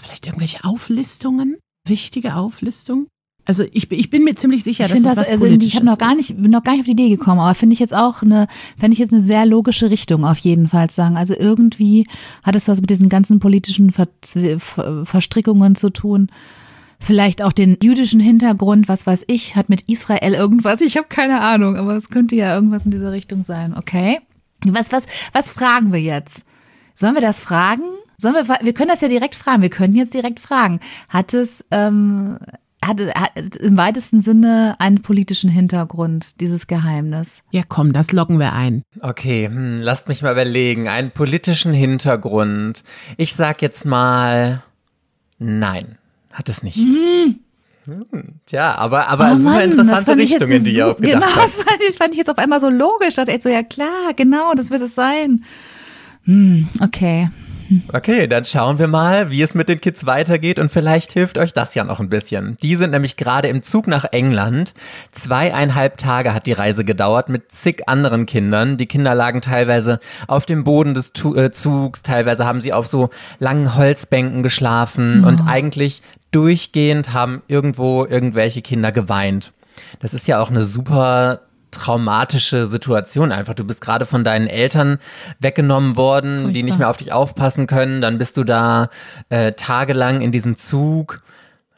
[0.02, 3.08] Vielleicht irgendwelche Auflistungen, wichtige Auflistungen.
[3.48, 5.86] Also ich, ich bin mir ziemlich sicher, ich dass das, das was also ich habe
[5.86, 7.94] noch gar nicht bin noch gar nicht auf die Idee gekommen, aber finde ich jetzt
[7.94, 11.16] auch eine fände ich jetzt eine sehr logische Richtung auf jeden Fall sagen.
[11.16, 12.08] Also irgendwie
[12.42, 14.08] hat es was mit diesen ganzen politischen Ver
[14.58, 16.32] Verstrickungen zu tun
[17.06, 20.82] vielleicht auch den jüdischen Hintergrund, was weiß ich, hat mit Israel irgendwas.
[20.82, 23.76] Ich habe keine Ahnung, aber es könnte ja irgendwas in dieser Richtung sein.
[23.78, 24.20] Okay.
[24.66, 26.46] Was, was, was fragen wir jetzt?
[26.94, 27.84] Sollen wir das fragen?
[28.18, 29.62] Sollen wir, wir können das ja direkt fragen.
[29.62, 30.80] Wir können jetzt direkt fragen.
[31.10, 32.40] Hat es, ähm,
[32.84, 37.44] hat, hat im weitesten Sinne einen politischen Hintergrund, dieses Geheimnis?
[37.52, 38.82] Ja, komm, das locken wir ein.
[39.02, 40.88] Okay, hm, lasst mich mal überlegen.
[40.88, 42.84] Einen politischen Hintergrund.
[43.18, 44.64] Ich sag jetzt mal
[45.38, 45.98] nein.
[46.36, 46.78] Hat es nicht.
[46.78, 47.40] Mhm.
[48.46, 51.56] Tja, aber, aber oh super Mann, interessante Richtung, in die ihr auch gedacht Genau, das
[51.56, 53.14] fand ich, fand ich jetzt auf einmal so logisch.
[53.14, 55.46] Da dachte ich so, ja klar, genau, das wird es sein.
[56.26, 57.30] Hm, okay.
[57.92, 61.54] Okay, dann schauen wir mal, wie es mit den Kids weitergeht und vielleicht hilft euch
[61.54, 62.58] das ja noch ein bisschen.
[62.62, 64.74] Die sind nämlich gerade im Zug nach England.
[65.12, 68.78] Zweieinhalb Tage hat die Reise gedauert mit zig anderen Kindern.
[68.78, 73.10] Die Kinder lagen teilweise auf dem Boden des äh, Zugs, teilweise haben sie auf so
[73.40, 75.28] langen Holzbänken geschlafen oh.
[75.28, 76.02] und eigentlich
[76.32, 79.54] durchgehend haben irgendwo irgendwelche Kinder geweint.
[80.00, 81.42] Das ist ja auch eine super
[81.76, 83.54] traumatische Situation einfach.
[83.54, 85.00] Du bist gerade von deinen Eltern
[85.40, 86.54] weggenommen worden, Furchtbar.
[86.54, 88.02] die nicht mehr auf dich aufpassen können.
[88.02, 88.90] Dann bist du da
[89.30, 91.20] äh, tagelang in diesem Zug.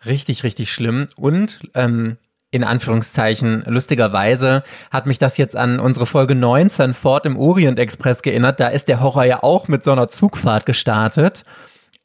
[0.05, 1.07] Richtig, richtig schlimm.
[1.15, 2.17] Und ähm,
[2.49, 8.21] in Anführungszeichen, lustigerweise hat mich das jetzt an unsere Folge 19 Fort im Orient Express
[8.21, 8.60] geerinnert.
[8.60, 11.43] Da ist der Horror ja auch mit so einer Zugfahrt gestartet.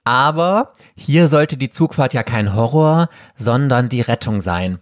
[0.05, 4.79] Aber hier sollte die Zugfahrt ja kein Horror, sondern die Rettung sein.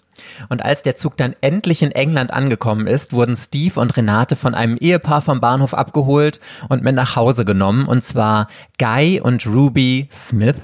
[0.48, 4.54] Und als der Zug dann endlich in England angekommen ist, wurden Steve und Renate von
[4.54, 10.08] einem Ehepaar vom Bahnhof abgeholt und mit nach Hause genommen, und zwar Guy und Ruby
[10.12, 10.56] Smith.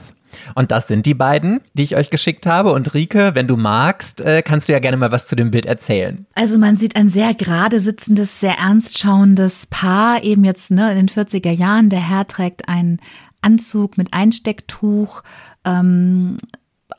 [0.55, 2.73] Und das sind die beiden, die ich euch geschickt habe.
[2.73, 5.67] Und Rike, wenn du magst, äh, kannst du ja gerne mal was zu dem Bild
[5.67, 6.27] erzählen.
[6.35, 10.97] Also man sieht ein sehr gerade sitzendes, sehr ernst schauendes Paar, eben jetzt ne, in
[10.97, 11.89] den 40er Jahren.
[11.89, 13.01] Der Herr trägt einen
[13.41, 15.23] Anzug mit Einstecktuch.
[15.65, 16.39] Ähm,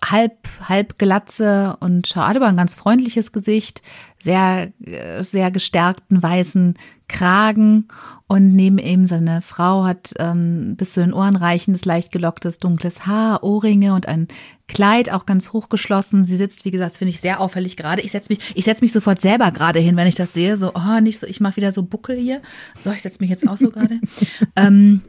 [0.04, 3.82] halb, halb Glatze und hat aber ein ganz freundliches Gesicht,
[4.22, 6.76] sehr, äh, sehr gestärkten weißen
[7.08, 7.88] Kragen
[8.28, 13.06] und neben ihm seine Frau hat ähm, bis zu den Ohren reichendes, leicht gelocktes, dunkles
[13.06, 14.28] Haar, Ohrringe und ein
[14.68, 16.26] Kleid, auch ganz hochgeschlossen.
[16.26, 18.02] Sie sitzt, wie gesagt, finde ich sehr auffällig gerade.
[18.02, 20.58] Ich setze mich, ich setze mich sofort selber gerade hin, wenn ich das sehe.
[20.58, 22.42] So, oh, nicht so, ich mache wieder so Buckel hier.
[22.78, 24.02] So, ich setze mich jetzt auch so gerade.
[24.58, 25.02] ähm,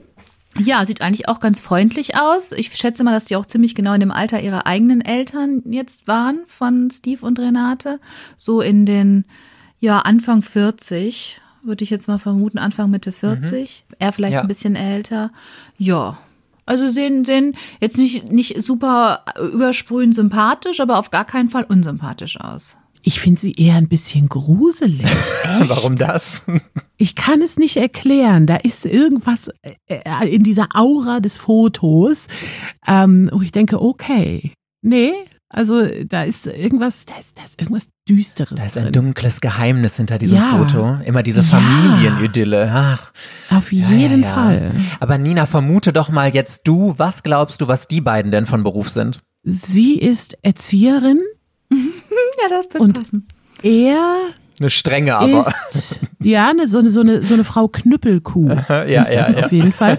[0.58, 2.52] ja, sieht eigentlich auch ganz freundlich aus.
[2.52, 6.06] Ich schätze mal, dass die auch ziemlich genau in dem Alter ihrer eigenen Eltern jetzt
[6.06, 8.00] waren von Steve und Renate.
[8.36, 9.24] So in den,
[9.80, 13.84] ja, Anfang 40, würde ich jetzt mal vermuten, Anfang Mitte 40.
[13.88, 13.94] Mhm.
[13.98, 14.40] Er vielleicht ja.
[14.40, 15.30] ein bisschen älter.
[15.76, 16.18] Ja.
[16.66, 22.38] Also sehen, sehen jetzt nicht, nicht super übersprühend sympathisch, aber auf gar keinen Fall unsympathisch
[22.38, 22.76] aus.
[23.02, 25.02] Ich finde sie eher ein bisschen gruselig.
[25.60, 25.68] Echt?
[25.68, 26.42] Warum das?
[26.96, 28.46] Ich kann es nicht erklären.
[28.46, 32.28] Da ist irgendwas äh, in dieser Aura des Fotos,
[32.86, 35.12] ähm, wo ich denke, okay, nee,
[35.50, 38.60] also da ist irgendwas, da ist, da ist irgendwas Düsteres.
[38.60, 40.58] Da ist ein dunkles Geheimnis hinter diesem ja.
[40.58, 40.98] Foto.
[41.04, 42.70] Immer diese Familienidylle.
[42.70, 43.12] Ach.
[43.50, 44.72] Auf jeden ja, ja, Fall.
[45.00, 48.62] Aber Nina, vermute doch mal jetzt du, was glaubst du, was die beiden denn von
[48.62, 49.20] Beruf sind?
[49.42, 51.20] Sie ist Erzieherin
[52.42, 53.28] ja, das wird und passen.
[53.62, 55.40] Er eine strenge, aber.
[55.40, 58.48] Ist, ja, eine, so, eine, so, eine, so eine Frau Knüppelkuh.
[58.68, 59.44] ja, ist ja, das ja.
[59.44, 59.98] auf jeden Fall.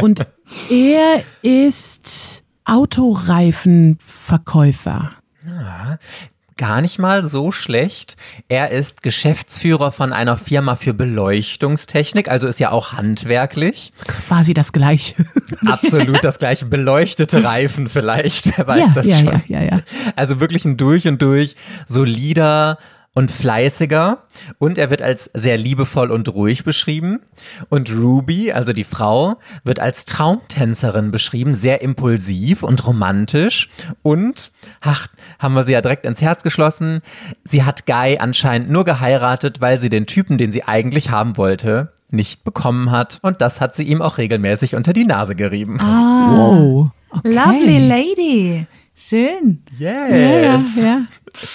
[0.00, 0.26] Und
[0.70, 5.12] er ist Autoreifenverkäufer.
[5.46, 5.98] Ja,
[6.56, 8.16] gar nicht mal so schlecht.
[8.48, 13.92] Er ist Geschäftsführer von einer Firma für Beleuchtungstechnik, also ist ja auch handwerklich.
[14.06, 15.14] Quasi das Gleiche.
[15.66, 16.66] Absolut das Gleiche.
[16.66, 19.42] Beleuchtete Reifen vielleicht, wer weiß ja, das ja, schon.
[19.48, 19.80] Ja, ja, ja.
[20.16, 22.78] Also wirklich ein durch und durch solider,
[23.16, 24.18] und fleißiger
[24.58, 27.20] und er wird als sehr liebevoll und ruhig beschrieben.
[27.70, 33.70] Und Ruby, also die Frau, wird als Traumtänzerin beschrieben, sehr impulsiv und romantisch.
[34.02, 34.52] Und,
[34.82, 35.06] ach,
[35.38, 37.00] haben wir sie ja direkt ins Herz geschlossen,
[37.42, 41.94] sie hat Guy anscheinend nur geheiratet, weil sie den Typen, den sie eigentlich haben wollte,
[42.10, 43.18] nicht bekommen hat.
[43.22, 45.80] Und das hat sie ihm auch regelmäßig unter die Nase gerieben.
[45.80, 46.90] Ah, wow.
[47.08, 47.32] Okay.
[47.32, 48.66] Lovely lady.
[48.94, 49.62] Schön.
[49.78, 49.80] Yes.
[49.80, 51.06] Ja, ja,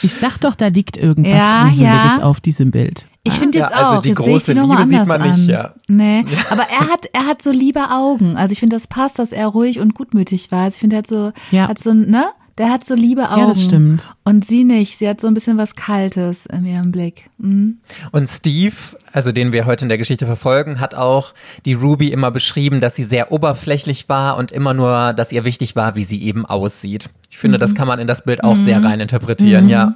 [0.01, 2.23] Ich sag doch, da liegt irgendwas ja, Gruseliges ja.
[2.23, 3.07] auf diesem Bild.
[3.23, 4.01] Ich finde jetzt ja, also auch.
[4.01, 5.75] Die große Liebe sieht man nicht, ja.
[5.87, 8.35] Nee, aber er hat, er hat so liebe Augen.
[8.35, 10.63] Also ich finde, das passt, dass er ruhig und gutmütig war.
[10.63, 11.67] Also ich finde, er hat so, ja.
[11.67, 12.25] hat so, ne?
[12.57, 13.41] Der hat so liebe Augen.
[13.41, 14.03] Ja, das stimmt.
[14.23, 14.97] Und sie nicht.
[14.97, 17.29] Sie hat so ein bisschen was Kaltes in ihrem Blick.
[17.37, 17.77] Mhm.
[18.11, 18.75] Und Steve,
[19.11, 21.33] also den wir heute in der Geschichte verfolgen, hat auch
[21.65, 25.75] die Ruby immer beschrieben, dass sie sehr oberflächlich war und immer nur, dass ihr wichtig
[25.75, 27.09] war, wie sie eben aussieht.
[27.29, 27.61] Ich finde, mhm.
[27.61, 28.65] das kann man in das Bild auch mhm.
[28.65, 29.95] sehr rein interpretieren, ja.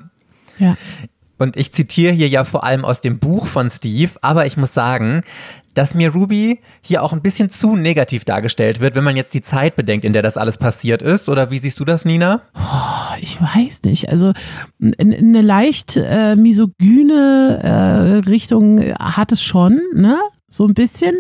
[0.58, 0.78] Ja.
[1.38, 4.74] Und ich zitiere hier ja vor allem aus dem Buch von Steve, aber ich muss
[4.74, 5.22] sagen,
[5.76, 9.42] dass mir Ruby hier auch ein bisschen zu negativ dargestellt wird, wenn man jetzt die
[9.42, 11.30] Zeit bedenkt, in der das alles passiert ist.
[11.30, 12.42] Oder wie siehst du das, Nina?
[12.56, 14.10] Oh, ich weiß nicht.
[14.10, 14.34] Also
[14.98, 20.18] eine leicht äh, misogyne äh, Richtung hat es schon, ne?
[20.50, 21.20] So ein bisschen.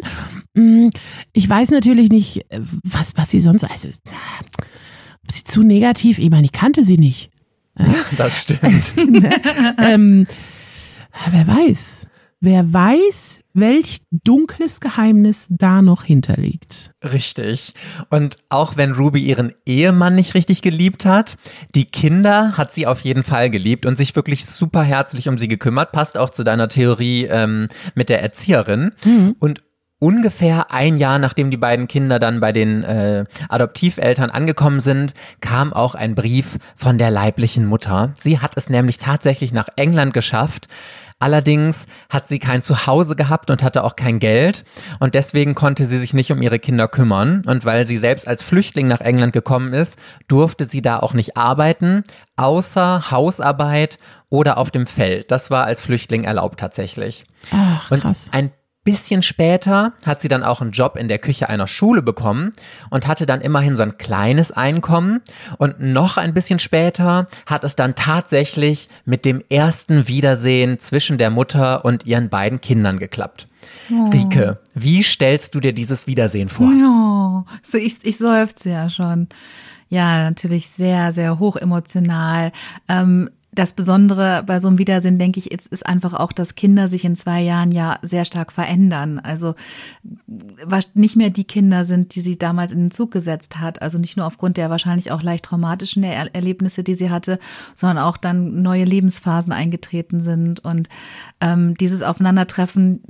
[0.53, 0.89] Mm,
[1.33, 2.45] ich weiß natürlich nicht,
[2.83, 3.65] was, was sie sonst.
[3.65, 3.89] Also,
[5.23, 7.29] ob sie zu negativ, ich meine, ich kannte sie nicht.
[8.17, 8.93] Das stimmt.
[8.95, 9.29] Ne?
[9.77, 10.27] ähm,
[11.31, 12.07] wer weiß.
[12.39, 16.91] Wer weiß, welch dunkles Geheimnis da noch hinterliegt.
[17.03, 17.73] Richtig.
[18.09, 21.37] Und auch wenn Ruby ihren Ehemann nicht richtig geliebt hat,
[21.73, 25.47] die Kinder hat sie auf jeden Fall geliebt und sich wirklich super herzlich um sie
[25.47, 25.93] gekümmert.
[25.93, 28.91] Passt auch zu deiner Theorie ähm, mit der Erzieherin.
[29.05, 29.35] Mhm.
[29.39, 29.61] Und
[29.99, 35.73] ungefähr ein Jahr nachdem die beiden Kinder dann bei den äh, Adoptiveltern angekommen sind, kam
[35.73, 38.13] auch ein Brief von der leiblichen Mutter.
[38.15, 40.67] Sie hat es nämlich tatsächlich nach England geschafft
[41.19, 44.65] Allerdings hat sie kein Zuhause gehabt und hatte auch kein Geld
[44.99, 47.41] und deswegen konnte sie sich nicht um ihre Kinder kümmern.
[47.45, 49.97] Und weil sie selbst als Flüchtling nach England gekommen ist,
[50.27, 52.03] durfte sie da auch nicht arbeiten,
[52.35, 53.97] außer Hausarbeit
[54.29, 55.31] oder auf dem Feld.
[55.31, 57.25] Das war als Flüchtling erlaubt tatsächlich.
[57.51, 58.25] Ach, krass.
[58.25, 58.51] Und ein
[58.85, 62.53] bisschen später hat sie dann auch einen Job in der Küche einer Schule bekommen
[62.89, 65.21] und hatte dann immerhin so ein kleines Einkommen.
[65.57, 71.31] Und noch ein bisschen später hat es dann tatsächlich mit dem ersten Wiedersehen zwischen der
[71.31, 73.47] Mutter und ihren beiden Kindern geklappt.
[73.91, 74.09] Oh.
[74.11, 76.71] Rike, wie stellst du dir dieses Wiedersehen vor?
[76.71, 79.27] Ja, so ich, ich seufze ja schon.
[79.89, 82.51] Ja, natürlich sehr, sehr hoch emotional.
[82.87, 86.89] Ähm, das Besondere bei so einem Wiedersehen, denke ich, ist, ist einfach auch, dass Kinder
[86.89, 89.19] sich in zwei Jahren ja sehr stark verändern.
[89.19, 89.55] Also
[90.93, 93.81] nicht mehr die Kinder sind, die sie damals in den Zug gesetzt hat.
[93.81, 97.39] Also nicht nur aufgrund der wahrscheinlich auch leicht traumatischen er Erlebnisse, die sie hatte,
[97.73, 100.63] sondern auch dann neue Lebensphasen eingetreten sind.
[100.63, 100.89] Und
[101.39, 103.01] ähm, dieses Aufeinandertreffen,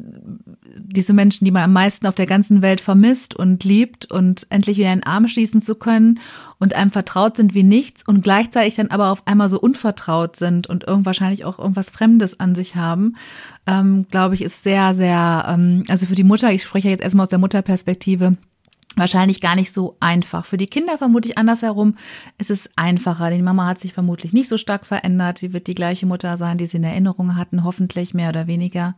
[0.80, 4.78] diese Menschen, die man am meisten auf der ganzen Welt vermisst und liebt und endlich
[4.78, 6.20] wieder einen Arm schließen zu können
[6.60, 10.68] und einem vertraut sind wie nichts und gleichzeitig dann aber auf einmal so unvertraut sind
[10.68, 13.16] und irgend wahrscheinlich auch irgendwas Fremdes an sich haben,
[13.68, 17.24] ähm, glaube ich, ist sehr, sehr, ähm, also für die Mutter, ich spreche jetzt erstmal
[17.24, 18.38] aus der Mutterperspektive,
[18.96, 20.46] wahrscheinlich gar nicht so einfach.
[20.46, 21.96] Für die Kinder vermutlich andersherum
[22.38, 23.30] ist es einfacher.
[23.30, 25.38] Die Mama hat sich vermutlich nicht so stark verändert.
[25.38, 28.96] Sie wird die gleiche Mutter sein, die sie in Erinnerung hatten, hoffentlich mehr oder weniger.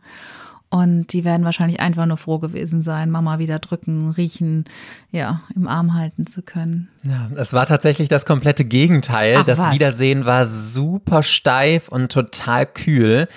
[0.70, 4.66] Und die werden wahrscheinlich einfach nur froh gewesen sein, Mama wieder drücken, riechen,
[5.10, 6.88] ja, im Arm halten zu können.
[7.04, 9.36] Ja, es war tatsächlich das komplette Gegenteil.
[9.38, 9.72] Ach, das was?
[9.72, 13.28] Wiedersehen war super steif und total kühl.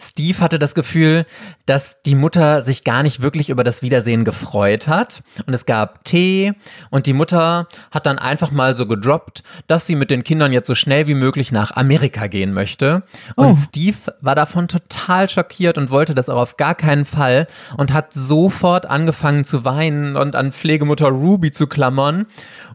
[0.00, 1.26] Steve hatte das Gefühl,
[1.66, 5.22] dass die Mutter sich gar nicht wirklich über das Wiedersehen gefreut hat.
[5.46, 6.54] Und es gab Tee
[6.90, 10.66] und die Mutter hat dann einfach mal so gedroppt, dass sie mit den Kindern jetzt
[10.66, 13.04] so schnell wie möglich nach Amerika gehen möchte.
[13.36, 13.54] Und Oh.
[13.54, 18.12] Steve war davon total schockiert und wollte das auch auf gar keinen Fall und hat
[18.12, 22.26] sofort angefangen zu weinen und an Pflegemutter Ruby zu klammern.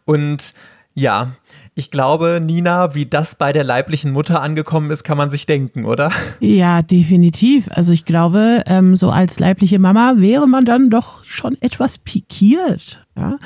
[0.05, 0.53] Und
[0.93, 1.33] ja,
[1.77, 5.83] ich glaube, Nina, wie das bei der leiblichen Mutter angekommen ist, kann man sich denken,
[5.83, 6.09] oder?
[6.39, 7.67] Ja, definitiv.
[7.69, 13.05] Also ich glaube, ähm, so als leibliche Mama wäre man dann doch schon etwas pikiert.
[13.17, 13.37] Ja?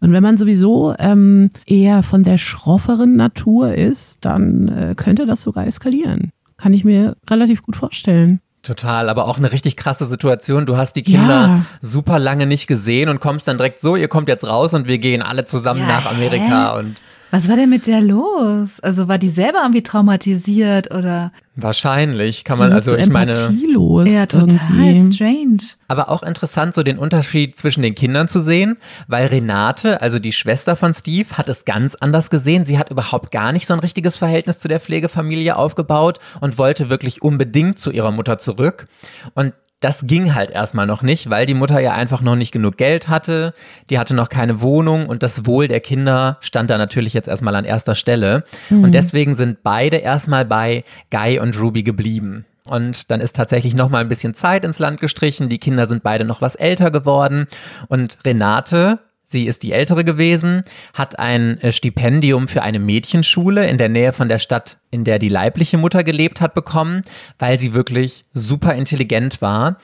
[0.00, 5.42] Und wenn man sowieso ähm, eher von der schrofferen Natur ist, dann äh, könnte das
[5.42, 6.32] sogar eskalieren.
[6.58, 8.42] Kann ich mir relativ gut vorstellen.
[8.68, 10.66] Total, aber auch eine richtig krasse Situation.
[10.66, 11.62] Du hast die Kinder Ja.
[11.80, 14.98] super lange nicht gesehen und kommst dann direkt so, ihr kommt jetzt raus und wir
[14.98, 16.78] gehen alle zusammen Ja, nach Amerika hä?
[16.80, 16.96] und
[17.30, 18.80] Was war denn mit der los?
[18.80, 21.32] Also war die selber irgendwie traumatisiert oder?
[21.60, 25.12] wahrscheinlich kann man, also so ich meine, empathielos Ja, total irgendwie.
[25.12, 25.58] strange.
[25.88, 28.76] aber auch interessant, so den Unterschied zwischen den Kindern zu sehen,
[29.08, 32.64] weil Renate, also die Schwester von Steve, hat es ganz anders gesehen.
[32.64, 36.90] Sie hat überhaupt gar nicht so ein richtiges Verhältnis zu der Pflegefamilie aufgebaut und wollte
[36.90, 38.86] wirklich unbedingt zu ihrer Mutter zurück.
[39.34, 42.76] Und das ging halt erstmal noch nicht, weil die Mutter ja einfach noch nicht genug
[42.76, 43.54] Geld hatte,
[43.90, 47.54] die hatte noch keine Wohnung und das Wohl der Kinder stand da natürlich jetzt erstmal
[47.54, 48.44] an erster Stelle.
[48.70, 52.44] Und deswegen sind beide erstmal bei Guy und Ruby geblieben.
[52.68, 55.48] Und dann ist tatsächlich noch mal ein bisschen Zeit ins Land gestrichen.
[55.48, 57.46] Die Kinder sind beide noch was älter geworden.
[57.88, 60.62] Und Renate, sie ist die ältere gewesen,
[60.94, 65.18] hat ein äh, Stipendium für eine Mädchenschule in der Nähe von der Stadt, in der
[65.18, 67.02] die leibliche Mutter gelebt hat, bekommen,
[67.38, 69.76] weil sie wirklich super intelligent war.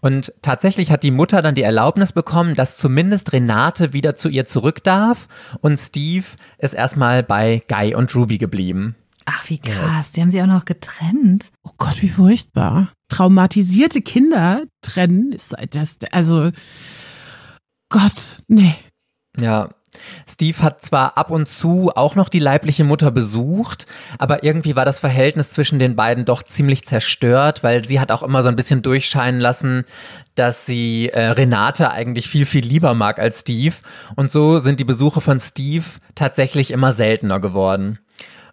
[0.00, 4.46] Und tatsächlich hat die Mutter dann die Erlaubnis bekommen, dass zumindest Renate wieder zu ihr
[4.46, 5.28] zurück darf.
[5.60, 6.26] Und Steve
[6.58, 8.94] ist erstmal bei Guy und Ruby geblieben.
[9.24, 10.12] Ach, wie krass.
[10.12, 11.52] Die haben sich auch noch getrennt.
[11.62, 12.92] Oh Gott, wie furchtbar.
[13.08, 16.50] Traumatisierte Kinder trennen ist das, also
[17.88, 18.74] Gott, nee.
[19.38, 19.70] Ja.
[20.26, 23.86] Steve hat zwar ab und zu auch noch die leibliche Mutter besucht,
[24.18, 28.22] aber irgendwie war das Verhältnis zwischen den beiden doch ziemlich zerstört, weil sie hat auch
[28.22, 29.84] immer so ein bisschen durchscheinen lassen,
[30.34, 33.74] dass sie äh, Renate eigentlich viel, viel lieber mag als Steve.
[34.16, 37.98] Und so sind die Besuche von Steve tatsächlich immer seltener geworden.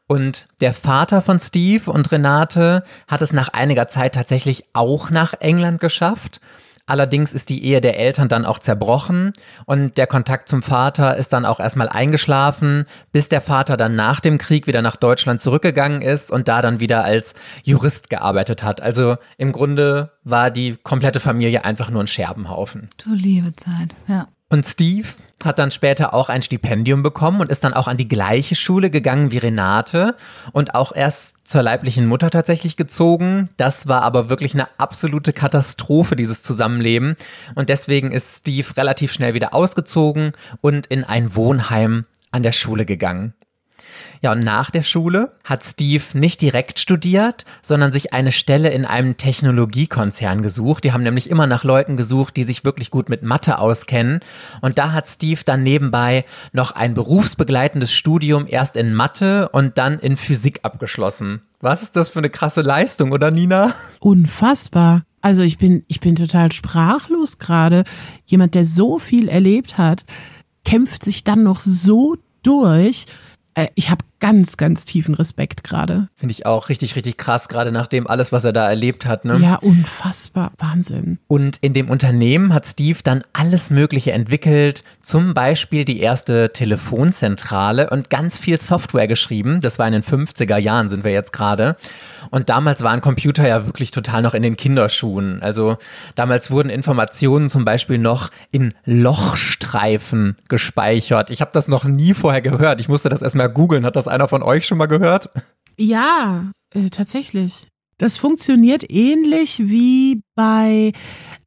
[0.08, 5.34] Und der Vater von Steve und Renate hat es nach einiger Zeit tatsächlich auch nach
[5.40, 6.42] England geschafft.
[6.90, 9.34] Allerdings ist die Ehe der Eltern dann auch zerbrochen
[9.66, 14.20] und der Kontakt zum Vater ist dann auch erstmal eingeschlafen, bis der Vater dann nach
[14.20, 18.82] dem Krieg wieder nach Deutschland zurückgegangen ist und da dann wieder als Jurist gearbeitet hat.
[18.82, 22.90] Also im Grunde war die komplette Familie einfach nur ein Scherbenhaufen.
[23.04, 24.28] Du liebe Zeit, ja.
[24.50, 25.08] Und Steve
[25.44, 28.90] hat dann später auch ein Stipendium bekommen und ist dann auch an die gleiche Schule
[28.90, 30.16] gegangen wie Renate
[30.52, 33.50] und auch erst zur leiblichen Mutter tatsächlich gezogen.
[33.58, 37.16] Das war aber wirklich eine absolute Katastrophe, dieses Zusammenleben.
[37.56, 42.86] Und deswegen ist Steve relativ schnell wieder ausgezogen und in ein Wohnheim an der Schule
[42.86, 43.34] gegangen.
[44.22, 48.86] Ja, und nach der Schule hat Steve nicht direkt studiert, sondern sich eine Stelle in
[48.86, 50.84] einem Technologiekonzern gesucht.
[50.84, 54.20] Die haben nämlich immer nach Leuten gesucht, die sich wirklich gut mit Mathe auskennen.
[54.62, 60.00] Und da hat Steve dann nebenbei noch ein berufsbegleitendes Studium erst in Mathe und dann
[60.00, 61.42] in Physik abgeschlossen.
[61.62, 63.74] Was ist das für eine krasse Leistung, oder Nina?
[64.00, 65.04] Unfassbar.
[65.22, 67.84] Also ich bin, ich bin total sprachlos gerade.
[68.26, 70.06] Jemand, der so viel erlebt hat,
[70.64, 73.06] kämpft sich dann noch so durch.
[73.60, 76.10] Äh, Ich habe ganz, ganz tiefen Respekt gerade.
[76.16, 79.26] Finde ich auch richtig, richtig krass, gerade nach dem alles, was er da erlebt hat.
[79.26, 79.38] Ne?
[79.38, 80.52] Ja, unfassbar.
[80.58, 81.20] Wahnsinn.
[81.28, 87.90] Und in dem Unternehmen hat Steve dann alles Mögliche entwickelt, zum Beispiel die erste Telefonzentrale
[87.90, 89.62] und ganz viel Software geschrieben.
[89.62, 91.78] Das war in den 50er Jahren, sind wir jetzt gerade.
[92.30, 95.42] Und damals waren Computer ja wirklich total noch in den Kinderschuhen.
[95.42, 95.78] Also
[96.16, 101.32] damals wurden Informationen zum Beispiel noch in Lochstreifen gespeichert.
[101.32, 102.80] Ich habe das noch nie vorher gehört.
[102.82, 103.86] Ich musste das erstmal googeln.
[103.86, 105.30] Hat das einer von euch schon mal gehört?
[105.78, 107.68] Ja, äh, tatsächlich.
[107.98, 110.94] Das funktioniert ähnlich wie bei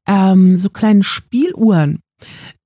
[0.07, 2.01] ähm, so kleinen Spieluhren.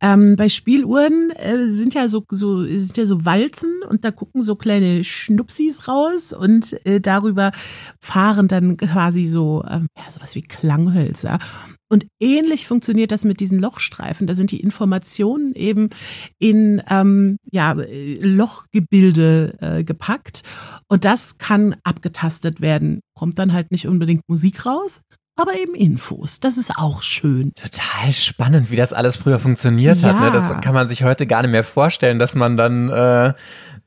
[0.00, 4.42] Ähm, bei Spieluhren äh, sind ja so, so sind ja so Walzen und da gucken
[4.42, 7.52] so kleine Schnupsis raus und äh, darüber
[8.00, 11.38] fahren dann quasi so äh, ja, sowas wie Klanghölzer.
[11.88, 14.26] Und ähnlich funktioniert das mit diesen Lochstreifen.
[14.26, 15.90] Da sind die Informationen eben
[16.38, 17.76] in ähm, ja,
[18.20, 20.42] Lochgebilde äh, gepackt
[20.88, 23.00] und das kann abgetastet werden.
[23.14, 25.00] Kommt dann halt nicht unbedingt Musik raus,
[25.36, 26.40] aber eben Infos.
[26.40, 27.52] Das ist auch schön.
[27.54, 30.08] Total spannend, wie das alles früher funktioniert ja.
[30.08, 30.20] hat.
[30.20, 30.30] Ne?
[30.32, 33.34] Das kann man sich heute gar nicht mehr vorstellen, dass man dann äh,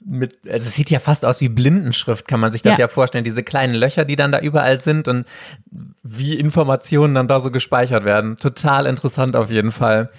[0.05, 2.85] mit, also es sieht ja fast aus wie Blindenschrift, kann man sich das ja.
[2.85, 3.23] ja vorstellen.
[3.23, 5.25] Diese kleinen Löcher, die dann da überall sind und
[6.03, 8.35] wie Informationen dann da so gespeichert werden.
[8.37, 10.09] Total interessant auf jeden Fall.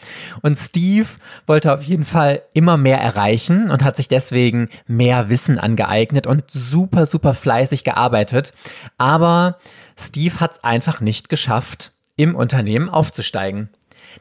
[0.42, 1.08] Und Steve
[1.46, 6.50] wollte auf jeden Fall immer mehr erreichen und hat sich deswegen mehr Wissen angeeignet und
[6.50, 8.52] super, super fleißig gearbeitet.
[8.98, 9.58] Aber
[9.96, 13.70] Steve hat es einfach nicht geschafft, im Unternehmen aufzusteigen.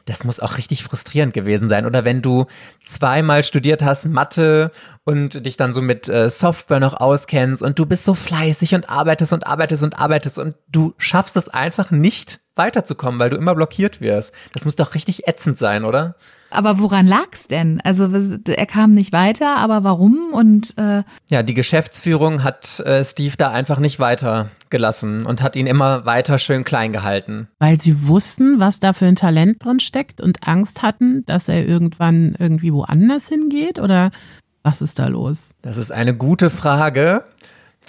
[0.04, 1.86] Das muss auch richtig frustrierend gewesen sein.
[1.86, 2.46] Oder wenn du
[2.86, 4.70] zweimal studiert hast, Mathe
[5.04, 8.88] und dich dann so mit äh, Software noch auskennst und du bist so fleißig und
[8.88, 13.54] arbeitest und arbeitest und arbeitest und du schaffst es einfach nicht weiterzukommen, weil du immer
[13.54, 14.32] blockiert wirst.
[14.52, 16.14] Das muss doch richtig ätzend sein, oder?
[16.50, 17.80] Aber woran lag's denn?
[17.82, 18.08] Also
[18.48, 20.32] er kam nicht weiter, aber warum?
[20.32, 25.68] Und äh ja, die Geschäftsführung hat äh, Steve da einfach nicht weitergelassen und hat ihn
[25.68, 27.48] immer weiter schön klein gehalten.
[27.60, 31.66] Weil sie wussten, was da für ein Talent drin steckt und Angst hatten, dass er
[31.66, 33.78] irgendwann irgendwie woanders hingeht?
[33.78, 34.10] Oder
[34.62, 35.50] was ist da los?
[35.62, 37.24] Das ist eine gute Frage.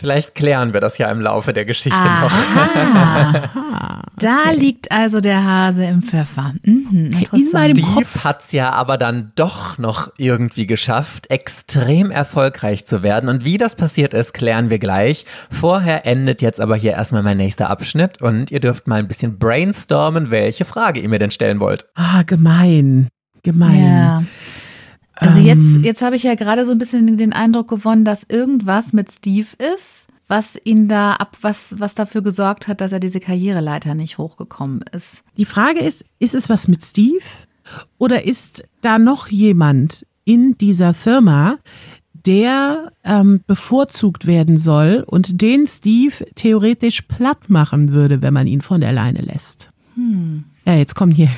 [0.01, 3.39] Vielleicht klären wir das ja im Laufe der Geschichte Aha.
[3.45, 3.99] noch.
[4.17, 6.55] da liegt also der Hase im Pfeffer.
[6.63, 8.23] Mhm, in meinem Steve Kopf.
[8.23, 13.29] hat's ja aber dann doch noch irgendwie geschafft, extrem erfolgreich zu werden.
[13.29, 15.27] Und wie das passiert ist, klären wir gleich.
[15.51, 19.37] Vorher endet jetzt aber hier erstmal mein nächster Abschnitt und ihr dürft mal ein bisschen
[19.37, 21.85] brainstormen, welche Frage ihr mir denn stellen wollt.
[21.93, 23.09] Ah, gemein.
[23.43, 23.83] Gemein.
[23.83, 24.23] Ja.
[25.21, 25.83] Also jetzt, ähm.
[25.83, 29.47] jetzt habe ich ja gerade so ein bisschen den Eindruck gewonnen, dass irgendwas mit Steve
[29.75, 34.17] ist, was ihn da ab, was, was dafür gesorgt hat, dass er diese Karriereleiter nicht
[34.17, 35.23] hochgekommen ist.
[35.37, 37.23] Die Frage ist, ist es was mit Steve?
[37.99, 41.57] Oder ist da noch jemand in dieser Firma,
[42.13, 48.61] der ähm, bevorzugt werden soll und den Steve theoretisch platt machen würde, wenn man ihn
[48.61, 49.71] von der Leine lässt?
[49.93, 50.45] Hm.
[50.65, 51.29] Ja, jetzt kommen hier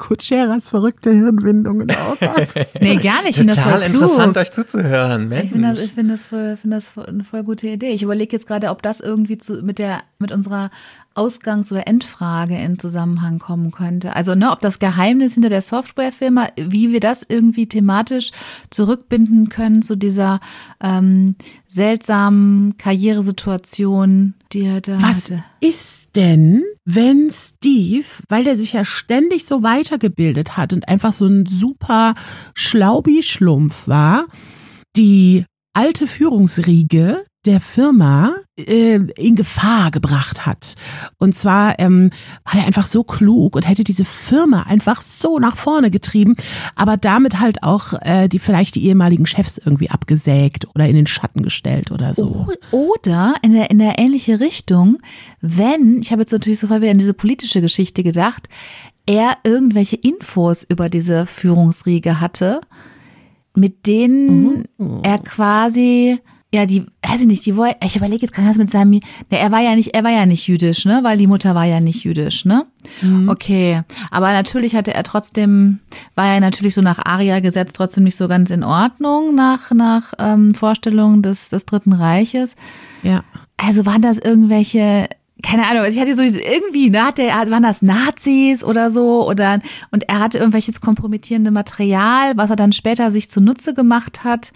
[0.00, 1.88] Kutscheras verrückte Hirnwindungen.
[1.90, 2.16] Oh
[2.80, 3.38] nee, gar nicht.
[3.38, 5.28] Ich Total interessant, euch zuzuhören.
[5.28, 5.44] Mensch.
[5.44, 7.90] Ich finde das, ich find das, voll, find das voll, eine voll gute Idee.
[7.90, 10.70] Ich überlege jetzt gerade, ob das irgendwie zu, mit, der, mit unserer
[11.14, 14.14] Ausgangs- oder Endfrage in Zusammenhang kommen könnte.
[14.14, 18.30] Also, ne, ob das Geheimnis hinter der Softwarefirma, wie wir das irgendwie thematisch
[18.70, 20.40] zurückbinden können zu dieser
[20.80, 21.34] ähm,
[21.68, 25.44] seltsamen Karrieresituation, die er da Was hatte.
[25.60, 31.26] ist denn, wenn Steve, weil der sich ja ständig so weitergebildet hat und einfach so
[31.26, 32.14] ein super
[32.54, 34.26] Schlaubi-Schlumpf war,
[34.96, 35.44] die
[35.74, 40.74] alte Führungsriege der Firma äh, in Gefahr gebracht hat.
[41.18, 42.10] Und zwar ähm,
[42.44, 46.36] war er einfach so klug und hätte diese Firma einfach so nach vorne getrieben,
[46.76, 51.06] aber damit halt auch äh, die vielleicht die ehemaligen Chefs irgendwie abgesägt oder in den
[51.06, 52.46] Schatten gestellt oder so.
[52.72, 54.98] Oder in der in der ähnliche Richtung,
[55.40, 58.48] wenn ich habe jetzt natürlich sofort wieder an diese politische Geschichte gedacht,
[59.06, 62.60] er irgendwelche Infos über diese Führungsriege hatte,
[63.54, 65.00] mit denen mhm.
[65.02, 66.20] er quasi
[66.52, 69.52] ja, die, weiß ich nicht, die wollte, ich überlege jetzt gerade mit seinem, ne, er
[69.52, 72.02] war ja nicht, er war ja nicht jüdisch, ne, weil die Mutter war ja nicht
[72.02, 72.66] jüdisch, ne?
[73.02, 73.28] Mhm.
[73.28, 75.78] Okay, aber natürlich hatte er trotzdem,
[76.16, 80.54] war er natürlich so nach Aria-Gesetz trotzdem nicht so ganz in Ordnung nach, nach ähm,
[80.54, 82.56] Vorstellungen des, des Dritten Reiches.
[83.04, 83.22] Ja.
[83.56, 85.08] Also waren das irgendwelche
[85.42, 89.60] keine Ahnung, also ich hatte so irgendwie, ne, hatte, waren das Nazis oder so oder
[89.90, 94.52] und er hatte irgendwelches kompromittierende Material, was er dann später sich zunutze gemacht hat,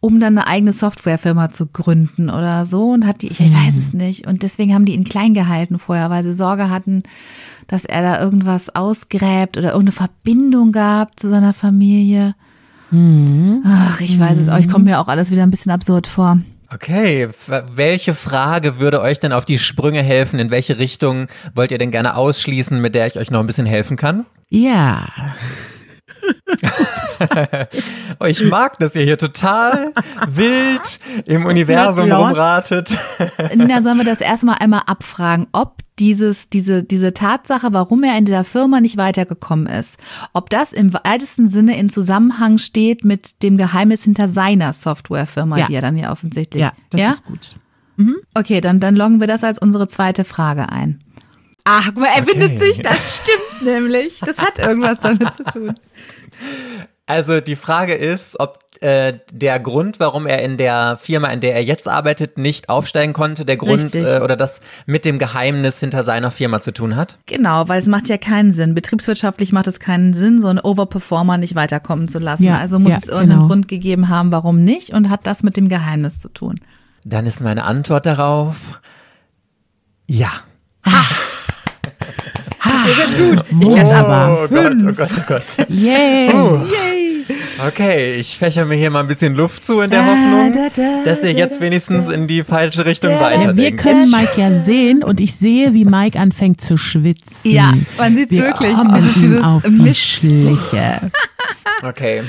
[0.00, 3.92] um dann eine eigene Softwarefirma zu gründen oder so und hat die, ich weiß es
[3.92, 7.02] nicht und deswegen haben die ihn klein gehalten vorher, weil sie Sorge hatten,
[7.66, 12.34] dass er da irgendwas ausgräbt oder irgendeine Verbindung gab zu seiner Familie.
[12.90, 13.62] Mhm.
[13.64, 16.38] Ach, ich weiß es auch, ich komme mir auch alles wieder ein bisschen absurd vor.
[16.74, 17.28] Okay,
[17.74, 20.38] welche Frage würde euch denn auf die Sprünge helfen?
[20.38, 23.66] In welche Richtung wollt ihr denn gerne ausschließen, mit der ich euch noch ein bisschen
[23.66, 24.24] helfen kann?
[24.48, 25.08] Ja.
[28.26, 29.92] ich mag, dass ihr hier total
[30.28, 32.96] wild im Universum rumratet.
[33.54, 38.24] Nina, sollen wir das erstmal einmal abfragen, ob dieses, diese, diese Tatsache, warum er in
[38.24, 39.98] dieser Firma nicht weitergekommen ist,
[40.32, 45.66] ob das im weitesten Sinne in Zusammenhang steht mit dem Geheimnis hinter seiner Softwarefirma, ja.
[45.66, 46.62] die er dann ja offensichtlich.
[46.62, 47.10] Ja, das ja?
[47.10, 47.54] ist gut.
[47.96, 48.16] Mhm.
[48.34, 50.98] Okay, dann, dann loggen wir das als unsere zweite Frage ein.
[51.64, 52.30] Ach, guck mal, er okay.
[52.30, 54.20] findet sich, das stimmt nämlich.
[54.20, 55.74] Das hat irgendwas damit zu tun.
[57.12, 61.54] Also die Frage ist, ob äh, der Grund, warum er in der Firma, in der
[61.54, 66.04] er jetzt arbeitet, nicht aufsteigen konnte, der Grund äh, oder das mit dem Geheimnis hinter
[66.04, 67.18] seiner Firma zu tun hat?
[67.26, 68.74] Genau, weil es macht ja keinen Sinn.
[68.74, 72.44] Betriebswirtschaftlich macht es keinen Sinn, so einen Overperformer nicht weiterkommen zu lassen.
[72.44, 73.46] Ja, also muss ja, es irgendeinen genau.
[73.48, 76.58] Grund gegeben haben, warum nicht und hat das mit dem Geheimnis zu tun.
[77.04, 78.80] Dann ist meine Antwort darauf
[80.06, 80.32] ja.
[80.86, 81.04] Ha.
[82.84, 83.44] Wir sind gut.
[83.60, 84.48] Ich oh, aber.
[84.48, 84.82] Fünf.
[84.82, 85.68] Oh Gott, oh Gott, oh Gott.
[85.68, 86.32] Yay.
[86.32, 86.56] Uh.
[86.66, 87.01] Yay.
[87.66, 90.72] Okay, ich fächer mir hier mal ein bisschen Luft zu in der Hoffnung,
[91.04, 93.56] dass ihr jetzt wenigstens in die falsche Richtung weiterdenkt.
[93.56, 97.52] Wir können Mike ja sehen und ich sehe, wie Mike anfängt zu schwitzen.
[97.52, 98.72] Ja, man sieht es wirklich.
[98.72, 101.10] Ist dieses auf die Schliche.
[101.82, 102.22] Okay.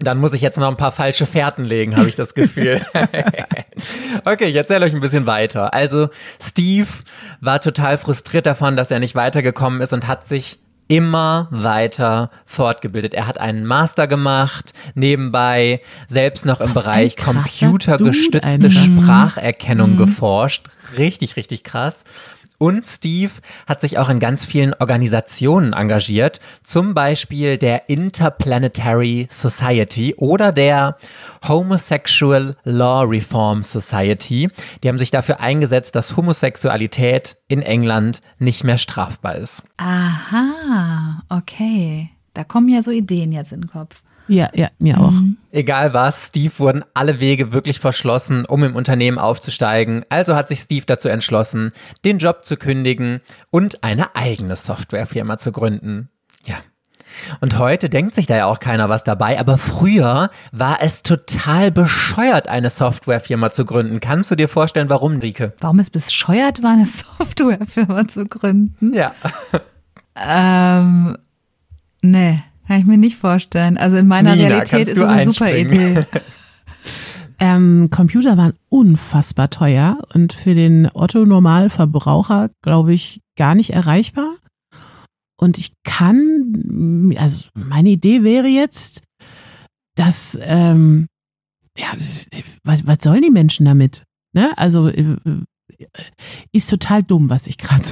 [0.00, 2.84] Dann muss ich jetzt noch ein paar falsche Fährten legen, habe ich das Gefühl.
[4.24, 5.72] okay, ich erzähle euch ein bisschen weiter.
[5.72, 6.10] Also
[6.40, 6.88] Steve
[7.40, 10.58] war total frustriert davon, dass er nicht weitergekommen ist und hat sich
[10.88, 13.14] immer weiter fortgebildet.
[13.14, 19.98] Er hat einen Master gemacht, nebenbei selbst noch im Was Bereich computergestützte Spracherkennung mhm.
[19.98, 20.68] geforscht.
[20.96, 22.04] Richtig, richtig krass.
[22.58, 23.32] Und Steve
[23.66, 30.96] hat sich auch in ganz vielen Organisationen engagiert, zum Beispiel der Interplanetary Society oder der
[31.46, 34.48] Homosexual Law Reform Society.
[34.82, 39.62] Die haben sich dafür eingesetzt, dass Homosexualität in England nicht mehr strafbar ist.
[39.76, 42.10] Aha, okay.
[42.34, 44.02] Da kommen ja so Ideen jetzt in den Kopf.
[44.28, 45.12] Ja, ja, mir auch.
[45.12, 45.36] Mhm.
[45.50, 50.04] Egal was, Steve wurden alle Wege wirklich verschlossen, um im Unternehmen aufzusteigen.
[50.08, 51.72] Also hat sich Steve dazu entschlossen,
[52.04, 53.20] den Job zu kündigen
[53.50, 56.10] und eine eigene Softwarefirma zu gründen.
[56.44, 56.56] Ja.
[57.40, 61.70] Und heute denkt sich da ja auch keiner was dabei, aber früher war es total
[61.70, 64.00] bescheuert, eine Softwarefirma zu gründen.
[64.00, 65.54] Kannst du dir vorstellen, warum, Rike?
[65.60, 68.94] Warum es bescheuert war, eine Softwarefirma zu gründen?
[68.94, 69.12] Ja.
[70.16, 71.16] ähm,
[72.02, 72.42] nee.
[72.66, 73.78] Kann ich mir nicht vorstellen.
[73.78, 76.04] Also in meiner Nina, Realität ist es eine super Idee.
[77.38, 84.34] ähm, Computer waren unfassbar teuer und für den Otto-Normalverbraucher, glaube ich, gar nicht erreichbar.
[85.38, 89.02] Und ich kann, also meine Idee wäre jetzt,
[89.96, 91.06] dass, ähm,
[91.78, 91.88] ja,
[92.64, 94.04] was, was sollen die Menschen damit?
[94.32, 94.56] Ne?
[94.56, 95.16] Also äh,
[96.52, 97.84] ist total dumm, was ich gerade.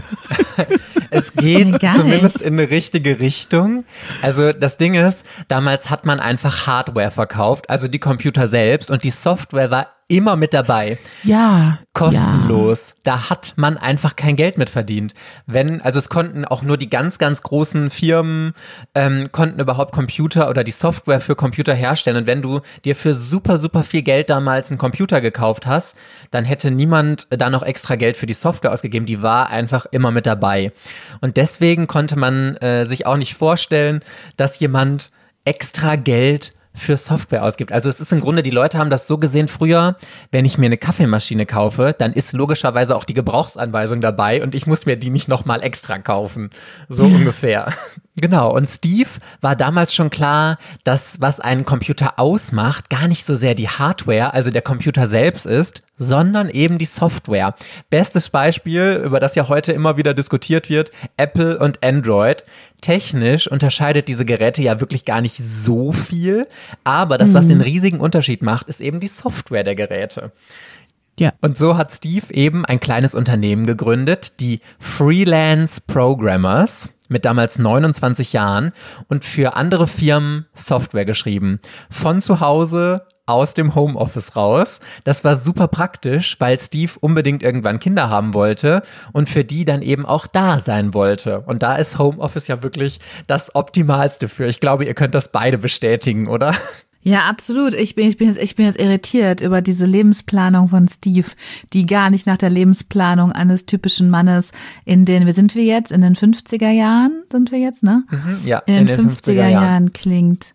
[1.10, 3.84] es geht zumindest in eine richtige Richtung.
[4.22, 9.04] Also das Ding ist, damals hat man einfach Hardware verkauft, also die Computer selbst und
[9.04, 10.98] die Software war immer mit dabei.
[11.22, 11.78] Ja.
[11.94, 12.88] Kostenlos.
[12.88, 12.94] Ja.
[13.04, 15.14] Da hat man einfach kein Geld mit verdient.
[15.46, 18.52] Wenn, also es konnten auch nur die ganz, ganz großen Firmen
[18.94, 22.16] ähm, konnten überhaupt Computer oder die Software für Computer herstellen.
[22.16, 25.96] Und wenn du dir für super, super viel Geld damals einen Computer gekauft hast,
[26.30, 29.06] dann hätte niemand da noch extra Geld für die Software ausgegeben.
[29.06, 30.72] Die war einfach immer mit dabei.
[31.20, 34.00] Und deswegen konnte man äh, sich auch nicht vorstellen,
[34.36, 35.10] dass jemand
[35.44, 37.72] extra Geld für Software ausgibt.
[37.72, 39.96] Also es ist im Grunde, die Leute haben das so gesehen früher,
[40.32, 44.66] wenn ich mir eine Kaffeemaschine kaufe, dann ist logischerweise auch die Gebrauchsanweisung dabei und ich
[44.66, 46.50] muss mir die nicht nochmal extra kaufen.
[46.88, 47.72] So ungefähr.
[48.16, 49.08] Genau, und Steve
[49.40, 54.32] war damals schon klar, dass was einen Computer ausmacht, gar nicht so sehr die Hardware,
[54.32, 57.56] also der Computer selbst ist, sondern eben die Software.
[57.90, 62.44] Bestes Beispiel, über das ja heute immer wieder diskutiert wird, Apple und Android.
[62.80, 66.46] Technisch unterscheidet diese Geräte ja wirklich gar nicht so viel,
[66.84, 67.50] aber das, was mhm.
[67.50, 70.30] den riesigen Unterschied macht, ist eben die Software der Geräte.
[71.18, 71.32] Ja.
[71.40, 78.32] Und so hat Steve eben ein kleines Unternehmen gegründet, die Freelance Programmers mit damals 29
[78.32, 78.72] Jahren
[79.08, 81.60] und für andere Firmen Software geschrieben.
[81.90, 84.80] Von zu Hause aus dem Homeoffice raus.
[85.04, 88.82] Das war super praktisch, weil Steve unbedingt irgendwann Kinder haben wollte
[89.12, 91.40] und für die dann eben auch da sein wollte.
[91.40, 94.46] Und da ist Homeoffice ja wirklich das Optimalste für.
[94.46, 96.54] Ich glaube, ihr könnt das beide bestätigen, oder?
[97.04, 97.74] Ja, absolut.
[97.74, 101.28] Ich bin, ich, bin jetzt, ich bin jetzt irritiert über diese Lebensplanung von Steve,
[101.74, 104.52] die gar nicht nach der Lebensplanung eines typischen Mannes
[104.86, 105.92] in den, wie sind wir jetzt?
[105.92, 108.04] In den 50er Jahren sind wir jetzt, ne?
[108.10, 109.52] Mhm, ja, in den, in den 50er, 50er Jahren.
[109.52, 110.54] Jahren klingt.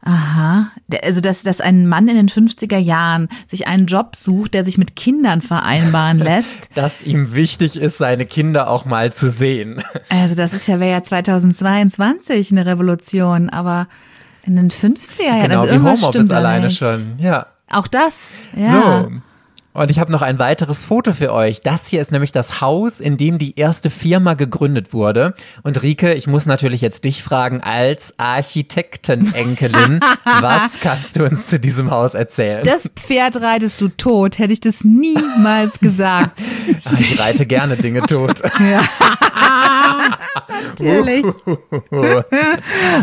[0.00, 0.70] Aha.
[1.04, 4.78] Also, dass, dass ein Mann in den 50er Jahren sich einen Job sucht, der sich
[4.78, 6.70] mit Kindern vereinbaren lässt.
[6.74, 9.82] Dass ihm wichtig ist, seine Kinder auch mal zu sehen.
[10.08, 13.88] Also, das ist ja, wäre ja 2022 eine Revolution, aber
[14.48, 16.78] in den 50er Jahren, genau, also wie Homeoffice alleine nicht.
[16.78, 17.18] schon.
[17.18, 17.46] Ja.
[17.70, 18.14] Auch das,
[18.56, 19.02] ja.
[19.04, 19.12] So.
[19.74, 21.60] Und ich habe noch ein weiteres Foto für euch.
[21.60, 25.34] Das hier ist nämlich das Haus, in dem die erste Firma gegründet wurde.
[25.62, 31.60] Und Rike, ich muss natürlich jetzt dich fragen, als Architektenenkelin, was kannst du uns zu
[31.60, 32.64] diesem Haus erzählen?
[32.64, 36.42] Das Pferd reitest du tot, hätte ich das niemals gesagt.
[36.84, 38.42] Ah, ich reite gerne Dinge tot.
[40.68, 41.24] Natürlich.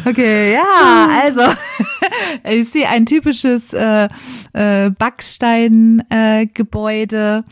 [0.05, 1.41] Okay, ja, also
[2.49, 4.07] ich sehe ein typisches äh,
[4.53, 7.43] äh, Backsteingebäude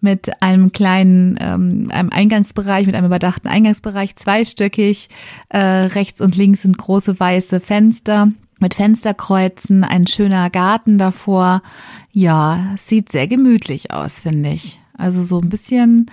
[0.00, 5.08] mit einem kleinen ähm, einem Eingangsbereich, mit einem überdachten Eingangsbereich, zweistöckig.
[5.48, 8.28] Äh, rechts und links sind große weiße Fenster
[8.60, 11.62] mit Fensterkreuzen, ein schöner Garten davor.
[12.12, 14.80] Ja, sieht sehr gemütlich aus, finde ich.
[14.96, 16.10] Also so ein bisschen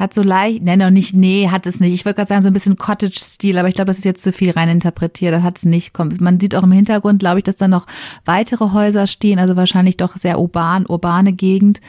[0.00, 1.92] hat so leicht, ne, noch nicht, nee, hat es nicht.
[1.92, 4.32] Ich wollte gerade sagen, so ein bisschen Cottage-Stil, aber ich glaube, das ist jetzt zu
[4.32, 5.34] viel rein interpretiert.
[5.34, 5.92] Das hat es nicht.
[6.20, 7.86] Man sieht auch im Hintergrund, glaube ich, dass da noch
[8.24, 11.82] weitere Häuser stehen, also wahrscheinlich doch sehr urban, urbane Gegend.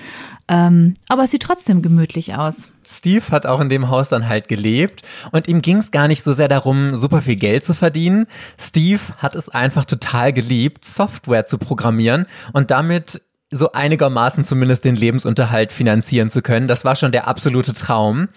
[0.50, 2.70] Ähm, aber es sieht trotzdem gemütlich aus.
[2.86, 6.24] Steve hat auch in dem Haus dann halt gelebt und ihm ging es gar nicht
[6.24, 8.26] so sehr darum, super viel Geld zu verdienen.
[8.60, 13.22] Steve hat es einfach total geliebt, Software zu programmieren und damit
[13.52, 16.70] so einigermaßen zumindest den Lebensunterhalt finanzieren zu können.
[16.70, 18.30] Das war schon der absolute Traum.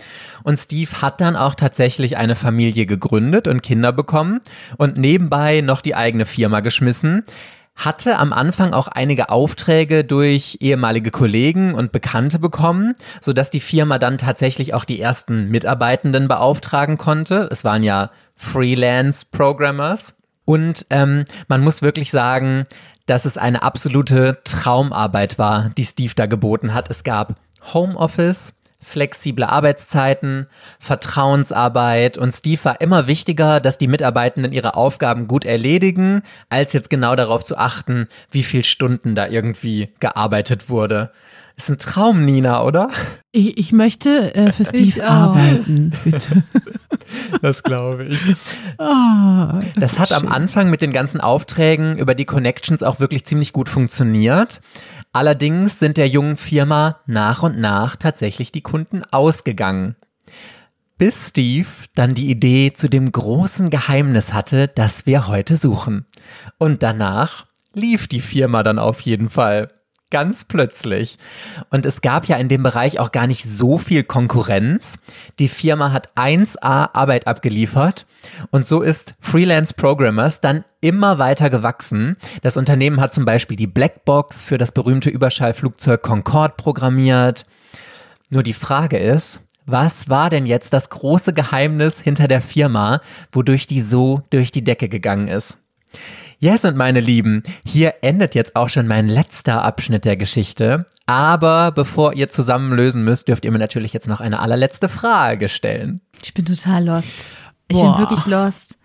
[0.42, 4.40] Und Steve hat dann auch tatsächlich eine Familie gegründet und Kinder bekommen
[4.76, 7.24] und nebenbei noch die eigene Firma geschmissen
[7.76, 13.60] hatte am Anfang auch einige Aufträge durch ehemalige Kollegen und Bekannte bekommen, so dass die
[13.60, 17.48] Firma dann tatsächlich auch die ersten Mitarbeitenden beauftragen konnte.
[17.50, 20.14] Es waren ja Freelance-Programmers.
[20.44, 22.64] Und ähm, man muss wirklich sagen,
[23.06, 26.90] dass es eine absolute Traumarbeit war, die Steve da geboten hat.
[26.90, 27.34] Es gab
[27.72, 30.46] Homeoffice, flexible Arbeitszeiten,
[30.78, 36.90] Vertrauensarbeit und Steve war immer wichtiger, dass die Mitarbeitenden ihre Aufgaben gut erledigen, als jetzt
[36.90, 41.10] genau darauf zu achten, wie viel Stunden da irgendwie gearbeitet wurde.
[41.56, 42.90] Ist ein Traum, Nina, oder?
[43.30, 45.10] Ich, ich möchte äh, für Steve auch.
[45.10, 46.42] arbeiten, bitte.
[47.42, 48.20] Das glaube ich.
[48.78, 50.32] Ah, Das ist hat am schön.
[50.32, 54.60] Anfang mit den ganzen Aufträgen über die Connections auch wirklich ziemlich gut funktioniert.
[55.12, 59.96] Allerdings sind der jungen Firma nach und nach tatsächlich die Kunden ausgegangen.
[60.98, 66.06] Bis Steve dann die Idee zu dem großen Geheimnis hatte, das wir heute suchen.
[66.58, 69.70] Und danach lief die Firma dann auf jeden Fall.
[70.14, 71.18] Ganz plötzlich.
[71.70, 75.00] Und es gab ja in dem Bereich auch gar nicht so viel Konkurrenz.
[75.40, 78.06] Die Firma hat 1A Arbeit abgeliefert
[78.52, 82.16] und so ist Freelance Programmers dann immer weiter gewachsen.
[82.42, 87.42] Das Unternehmen hat zum Beispiel die Blackbox für das berühmte Überschallflugzeug Concorde programmiert.
[88.30, 93.00] Nur die Frage ist, was war denn jetzt das große Geheimnis hinter der Firma,
[93.32, 95.58] wodurch die so durch die Decke gegangen ist?
[96.38, 100.84] Yes, und meine Lieben, hier endet jetzt auch schon mein letzter Abschnitt der Geschichte.
[101.06, 105.48] Aber bevor ihr zusammen lösen müsst, dürft ihr mir natürlich jetzt noch eine allerletzte Frage
[105.48, 106.00] stellen.
[106.22, 107.26] Ich bin total lost.
[107.68, 107.92] Ich Boah.
[107.96, 108.78] bin wirklich lost.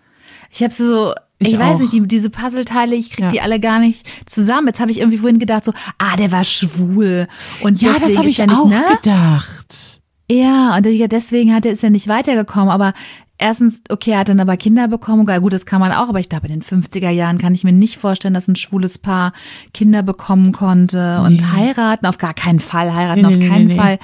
[0.50, 1.80] Ich habe so, ich, Ich weiß auch.
[1.80, 3.30] nicht, die, diese Puzzleteile, ich krieg Ja.
[3.30, 4.66] die alle gar nicht zusammen.
[4.68, 7.28] Jetzt habe ich irgendwie vorhin gedacht, so, ah, der war schwul.
[7.62, 8.82] Und Ja, das habe ich er nicht, auch ne?
[9.02, 10.00] gedacht.
[10.30, 12.68] Ja, und ja, deswegen hat er, ist er nicht weitergekommen.
[12.70, 12.92] Aber
[13.40, 15.26] erstens, okay, er hat dann aber Kinder bekommen.
[15.26, 17.72] Gut, das kann man auch, aber ich glaube, in den 50er Jahren kann ich mir
[17.72, 19.32] nicht vorstellen, dass ein schwules Paar
[19.74, 22.06] Kinder bekommen konnte und heiraten.
[22.06, 23.76] Auf gar keinen Fall, heiraten Nee, auf nee, nee, keinen nee.
[23.76, 23.98] Fall.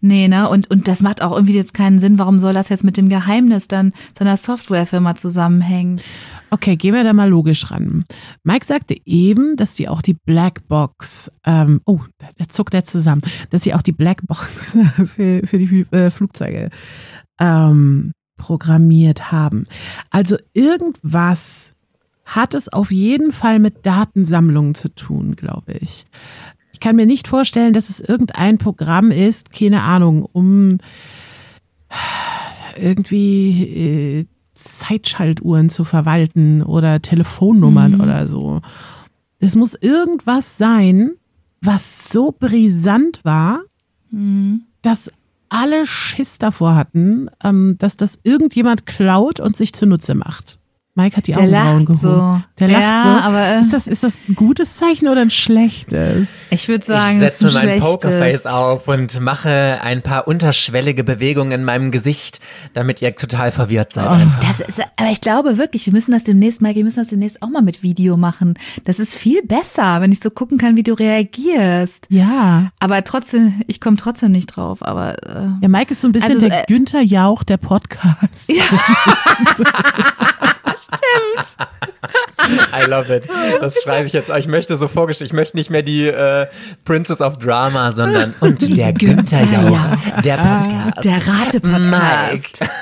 [0.00, 0.48] Nee, ne?
[0.48, 2.20] Und, und das macht auch irgendwie jetzt keinen Sinn.
[2.20, 6.00] Warum soll das jetzt mit dem Geheimnis dann seiner Softwarefirma zusammenhängen?
[6.50, 8.04] Okay, gehen wir da mal logisch ran.
[8.44, 13.22] Mike sagte eben, dass sie auch die Blackbox, ähm, oh, da- da zuckt er zusammen,
[13.50, 16.70] dass sie auch die Blackbox für, für die äh, Flugzeuge
[17.40, 19.66] ähm, programmiert haben.
[20.10, 21.74] Also irgendwas
[22.24, 26.06] hat es auf jeden Fall mit Datensammlungen zu tun, glaube ich.
[26.72, 30.78] Ich kann mir nicht vorstellen, dass es irgendein Programm ist, keine Ahnung, um
[32.76, 33.62] irgendwie
[34.20, 38.60] äh, Zeitschaltuhren zu verwalten oder Telefonnummern oder so.
[39.38, 41.12] Es muss irgendwas sein,
[41.60, 43.60] was so brisant war,
[44.82, 45.12] dass
[45.48, 50.57] alle Schiss davor hatten, ähm, dass das irgendjemand klaut und sich zunutze macht.
[50.98, 51.94] Mike hat die Der Augenbrauen lacht gehoben.
[51.94, 52.40] so.
[52.58, 53.08] Der lacht Ja, so.
[53.28, 56.40] aber, äh, ist, das, ist das ein gutes Zeichen oder ein schlechtes?
[56.50, 57.88] Ich würde Ich sagen, das ist setze ein mein schlechtes.
[58.00, 62.40] Pokerface auf und mache ein paar unterschwellige Bewegungen in meinem Gesicht,
[62.74, 64.08] damit ihr total verwirrt seid.
[64.08, 64.40] einfach.
[64.40, 67.40] Das ist, aber ich glaube wirklich, wir müssen das demnächst, Mike, wir müssen das demnächst
[67.42, 68.54] auch mal mit Video machen.
[68.84, 72.06] Das ist viel besser, wenn ich so gucken kann, wie du reagierst.
[72.10, 72.72] Ja.
[72.80, 74.82] Aber trotzdem, ich komme trotzdem nicht drauf.
[74.82, 78.48] Aber äh, Ja, Mike ist so ein bisschen Also, der äh, Günther Jauch der Podcast.
[82.72, 83.28] I love it.
[83.60, 84.30] Das schreibe ich jetzt.
[84.30, 86.46] Ich möchte so vorgestellt, ich möchte nicht mehr die äh,
[86.84, 91.04] Princess of Drama, sondern und der Günther Jauch, der Podcast.
[91.04, 92.64] der Rate-Podcast.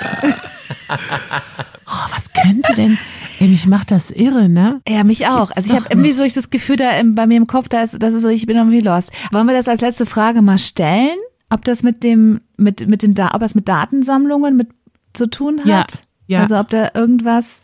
[1.88, 2.98] Oh, was könnte denn?
[3.38, 4.80] Ey, mich macht das irre, ne?
[4.88, 5.50] Ja, mich Das auch.
[5.52, 7.82] Also ich habe irgendwie so ich das Gefühl, da im, bei mir im Kopf, da
[7.82, 9.12] ist, das ist so, ich bin irgendwie lost.
[9.30, 11.16] Wollen wir das als letzte Frage mal stellen?
[11.48, 14.68] Ob das mit dem, mit, mit den, Da- ob das mit Datensammlungen mit
[15.12, 15.66] zu tun hat?
[15.66, 15.84] Ja,
[16.26, 16.40] ja.
[16.42, 17.62] Also ob da irgendwas.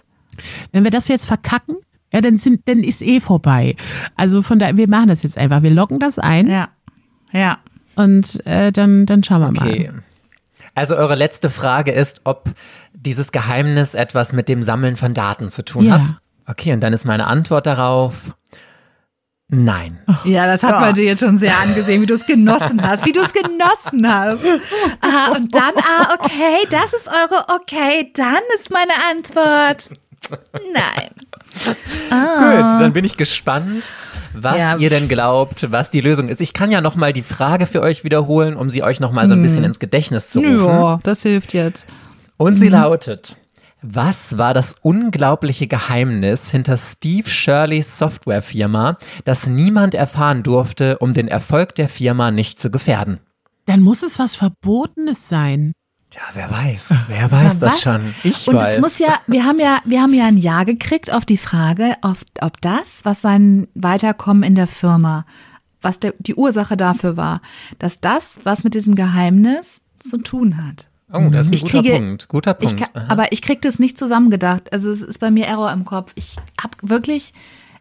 [0.73, 1.77] Wenn wir das jetzt verkacken,
[2.13, 3.77] ja, dann sind, dann ist eh vorbei.
[4.17, 5.63] Also von daher, wir machen das jetzt einfach.
[5.63, 6.69] Wir loggen das ein Ja.
[7.33, 7.59] Ja.
[7.97, 9.91] und äh, dann, dann schauen wir Okay.
[9.93, 10.03] mal.
[10.75, 12.51] Also eure letzte Frage ist, ob
[12.95, 16.01] dieses Geheimnis etwas mit dem Sammeln von Daten zu tun Ja.
[16.01, 16.07] hat.
[16.47, 18.15] Okay, und dann ist meine Antwort darauf
[19.49, 19.99] nein.
[20.25, 23.13] Ja, das hat man dir jetzt schon sehr angesehen, wie du es genossen hast, wie
[23.13, 24.45] du es genossen hast.
[25.01, 29.91] Ah, und dann, ah, okay, das ist eure, okay, dann ist meine Antwort.
[30.73, 31.11] Nein.
[31.65, 33.83] Gut, dann bin ich gespannt,
[34.33, 34.77] was Ja.
[34.77, 36.41] ihr denn glaubt, was die Lösung ist.
[36.41, 39.29] Ich kann ja noch mal die Frage für euch wiederholen, um sie euch noch mal
[39.29, 40.67] so ein bisschen ins Gedächtnis zu rufen.
[40.67, 41.89] Ja, das hilft jetzt.
[42.39, 43.37] Und sie lautet:
[43.83, 51.29] Was war das unglaubliche Geheimnis hinter Steve Shirleys Softwarefirma, das niemand erfahren durfte, um den
[51.29, 53.21] Erfolg der Firma nicht zu gefährden?
[53.67, 55.73] Dann muss es was Verbotenes sein.
[56.15, 56.91] Ja, wer weiß?
[57.09, 58.15] Wer weiß das schon?
[58.23, 58.77] Ich Und weiß.
[58.77, 61.97] es muss ja, wir haben ja, wir haben ja ein Ja gekriegt auf die Frage,
[62.03, 65.25] ob, ob das, was sein Weiterkommen in der Firma,
[65.81, 67.41] was der, die Ursache dafür war,
[67.79, 70.87] dass das, was mit diesem Geheimnis zu tun hat.
[71.13, 72.29] oh, das ist ein Ich guter kriege- Punkt.
[72.29, 72.93] Guter Ich Punkt.
[72.93, 73.13] kann, Aha.
[73.13, 74.73] aber ich krieg das nicht zusammengedacht.
[74.73, 76.13] Also es ist bei mir Error im Kopf.
[76.15, 77.33] Ich habe wirklich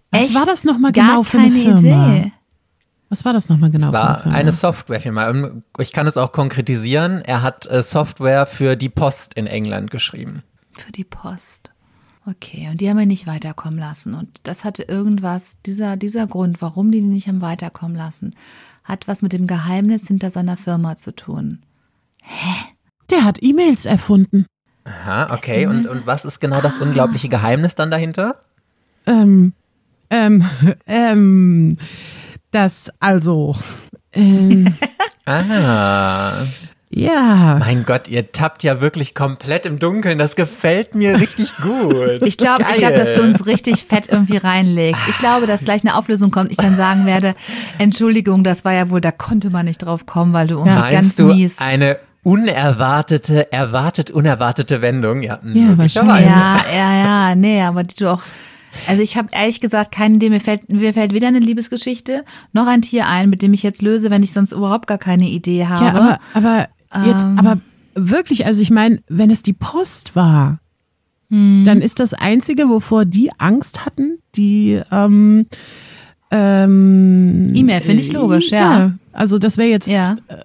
[0.09, 2.07] Was echt war das noch mal gar genau für eine keine Firma?
[2.15, 2.31] Idee.
[3.11, 3.87] Was war das nochmal genau?
[3.87, 5.51] Es war eine Softwarefirma.
[5.79, 7.19] Ich kann es auch konkretisieren.
[7.19, 10.43] Er hat äh, Software für die Post in England geschrieben.
[10.71, 11.71] Für die Post.
[12.25, 14.13] Okay, und die haben wir nicht weiterkommen lassen.
[14.13, 18.31] Und das hatte irgendwas, dieser, dieser Grund, warum die ihn nicht haben weiterkommen lassen,
[18.85, 21.59] hat was mit dem Geheimnis hinter seiner Firma zu tun.
[23.09, 24.45] Der hat E-Mails erfunden.
[24.85, 25.67] Aha, okay.
[25.67, 28.37] Und, und was ist genau das unglaubliche Geheimnis dann dahinter?
[29.05, 29.51] Ähm,
[30.09, 30.45] ähm,
[30.87, 31.77] ähm,
[32.51, 33.55] das also,
[34.13, 34.73] ähm,
[35.25, 36.33] Ah,
[36.89, 37.55] ja.
[37.59, 40.17] mein Gott, ihr tappt ja wirklich komplett im Dunkeln.
[40.17, 42.21] Das gefällt mir richtig gut.
[42.23, 45.01] Ich glaube, ich glaube, dass du uns richtig fett irgendwie reinlegst.
[45.09, 46.51] Ich glaube, dass gleich eine Auflösung kommt.
[46.51, 47.33] Ich dann sagen werde,
[47.77, 50.91] Entschuldigung, das war ja wohl, da konnte man nicht drauf kommen, weil du irgendwie Meinst
[50.91, 51.59] ganz du mies.
[51.59, 55.21] eine unerwartete, erwartet unerwartete Wendung?
[55.21, 56.25] Ja, Ja, möglicherweise.
[56.27, 56.93] Ja, ja,
[57.29, 58.21] ja, nee, aber die du auch.
[58.87, 62.67] Also ich habe ehrlich gesagt keine Idee, mir fällt, mir fällt weder eine Liebesgeschichte noch
[62.67, 65.65] ein Tier ein, mit dem ich jetzt löse, wenn ich sonst überhaupt gar keine Idee
[65.65, 65.85] habe.
[65.85, 67.37] Ja, aber, aber jetzt, Ähm.
[67.39, 67.57] aber
[67.95, 70.59] wirklich, also ich meine, wenn es die Post war,
[71.29, 71.63] Hm.
[71.65, 75.45] dann ist das Einzige, wovor die Angst hatten, die ähm,
[76.29, 78.93] ähm, E-Mail finde ich logisch, ja.
[79.13, 80.15] Also das wäre jetzt, Ja.
[80.27, 80.37] äh,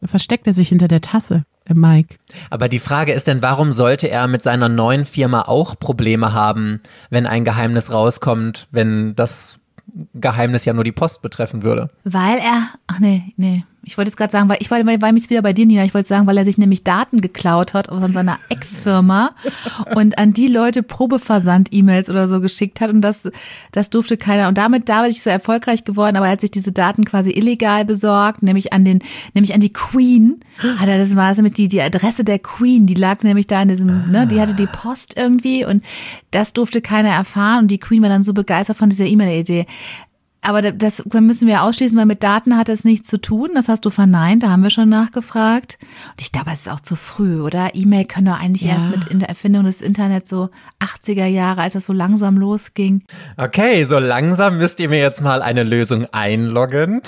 [0.00, 1.44] da versteckt er sich hinter der Tasse,
[1.74, 2.16] Mike.
[2.50, 6.80] Aber die Frage ist denn, warum sollte er mit seiner neuen Firma auch Probleme haben,
[7.10, 9.58] wenn ein Geheimnis rauskommt, wenn das
[10.14, 11.90] Geheimnis ja nur die Post betreffen würde?
[12.04, 13.64] Weil er, ach nee, nee.
[13.88, 15.82] Ich wollte jetzt gerade sagen, weil ich wollte, weil mich wieder bei dir, Nina.
[15.82, 19.30] Ich wollte sagen, weil er sich nämlich Daten geklaut hat von seiner Ex-Firma
[19.94, 23.30] und an die Leute Probeversand-E-Mails oder so geschickt hat und das,
[23.72, 24.48] das durfte keiner.
[24.48, 27.30] Und damit, da bin ich so erfolgreich geworden, aber er hat sich diese Daten quasi
[27.30, 28.98] illegal besorgt, nämlich an den,
[29.32, 30.40] nämlich an die Queen.
[30.58, 33.68] Hat er, das war damit die, die Adresse der Queen, die lag nämlich da in
[33.68, 35.82] diesem, ne, die hatte die Post irgendwie und
[36.30, 39.64] das durfte keiner erfahren und die Queen war dann so begeistert von dieser E-Mail-Idee.
[40.40, 43.50] Aber da- das müssen wir ausschließen, weil mit Daten hat es nichts zu tun.
[43.54, 45.78] Das hast du verneint, da haben wir schon nachgefragt.
[46.12, 47.74] Und ich glaube, es ist auch zu früh, oder?
[47.74, 48.74] E-Mail können doch eigentlich Ja.
[48.74, 53.02] erst mit in der Erfindung des Internets so 80er Jahre, als das so langsam losging.
[53.36, 57.02] Okay, so langsam müsst ihr mir jetzt mal eine Lösung einloggen.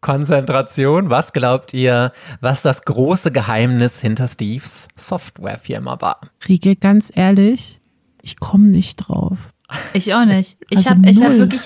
[0.00, 6.20] Konzentration, was glaubt ihr, was das große Geheimnis hinter Steves Softwarefirma war?
[6.46, 7.80] Rieke, ganz ehrlich,
[8.22, 9.52] ich komme nicht drauf.
[9.94, 10.56] Ich auch nicht.
[10.70, 11.62] Ich Also habe hab wirklich,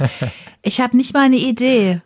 [0.63, 2.01] ich habe nicht mal eine Idee.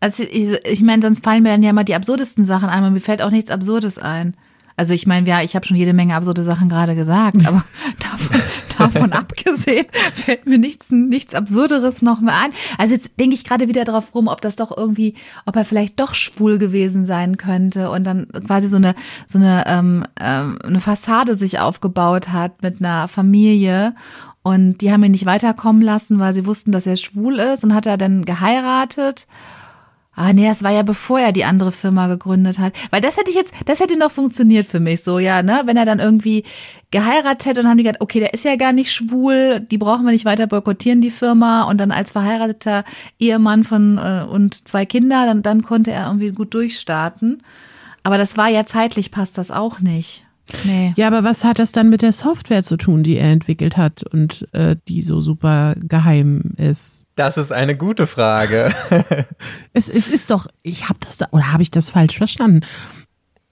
[0.00, 2.90] Also ich, ich meine, sonst fallen mir dann ja mal die absurdesten Sachen ein, aber
[2.90, 4.36] mir fällt auch nichts Absurdes ein.
[4.76, 7.64] Also ich meine, ja, ich habe schon jede Menge absurde Sachen gerade gesagt, aber
[8.00, 8.40] davon,
[8.76, 12.50] davon abgesehen fällt mir nichts, nichts Absurderes noch mehr ein.
[12.76, 15.14] Also jetzt denke ich gerade wieder drauf rum, ob das doch irgendwie,
[15.46, 18.96] ob er vielleicht doch schwul gewesen sein könnte und dann quasi so eine,
[19.28, 23.94] so eine, ähm, ähm, eine Fassade sich aufgebaut hat mit einer Familie
[24.44, 27.74] und die haben ihn nicht weiterkommen lassen, weil sie wussten, dass er schwul ist und
[27.74, 29.26] hat er dann geheiratet.
[30.14, 32.74] Ah, nee, das war ja bevor er die andere Firma gegründet hat.
[32.90, 35.62] Weil das hätte ich jetzt, das hätte noch funktioniert für mich so, ja, ne?
[35.64, 36.44] Wenn er dann irgendwie
[36.90, 40.04] geheiratet hätte und haben die gesagt, okay, der ist ja gar nicht schwul, die brauchen
[40.04, 41.62] wir nicht weiter boykottieren, die Firma.
[41.62, 42.84] Und dann als verheirateter
[43.18, 47.42] Ehemann von äh, und zwei Kinder, dann, dann konnte er irgendwie gut durchstarten.
[48.02, 50.23] Aber das war ja zeitlich, passt das auch nicht.
[50.64, 50.92] Nee.
[50.96, 54.02] Ja, aber was hat das dann mit der Software zu tun, die er entwickelt hat
[54.02, 57.06] und äh, die so super geheim ist?
[57.16, 58.72] Das ist eine gute Frage.
[59.72, 62.60] es, es ist doch, ich habe das da, oder habe ich das falsch verstanden?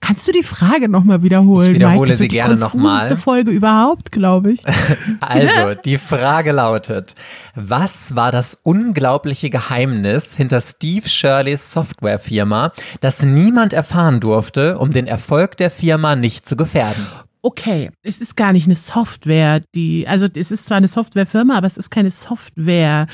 [0.02, 1.68] Kannst du die Frage nochmal wiederholen?
[1.68, 2.10] Ich wiederhole Mike?
[2.10, 3.16] Das sie gerne die konfuseste nochmal.
[3.16, 4.62] Folge überhaupt, glaube ich.
[5.20, 7.14] Also, die Frage lautet,
[7.54, 15.06] was war das unglaubliche Geheimnis hinter Steve Shirleys Softwarefirma, das niemand erfahren durfte, um den
[15.06, 17.06] Erfolg der Firma nicht zu gefährden?
[17.42, 21.66] Okay, es ist gar nicht eine Software, die, also es ist zwar eine Softwarefirma, aber
[21.66, 23.06] es ist keine Software,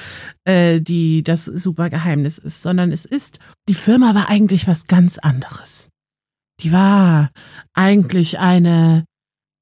[0.45, 5.19] äh, die das super Geheimnis ist, sondern es ist, die Firma war eigentlich was ganz
[5.19, 5.91] anderes.
[6.61, 7.31] Die war
[7.75, 9.05] eigentlich eine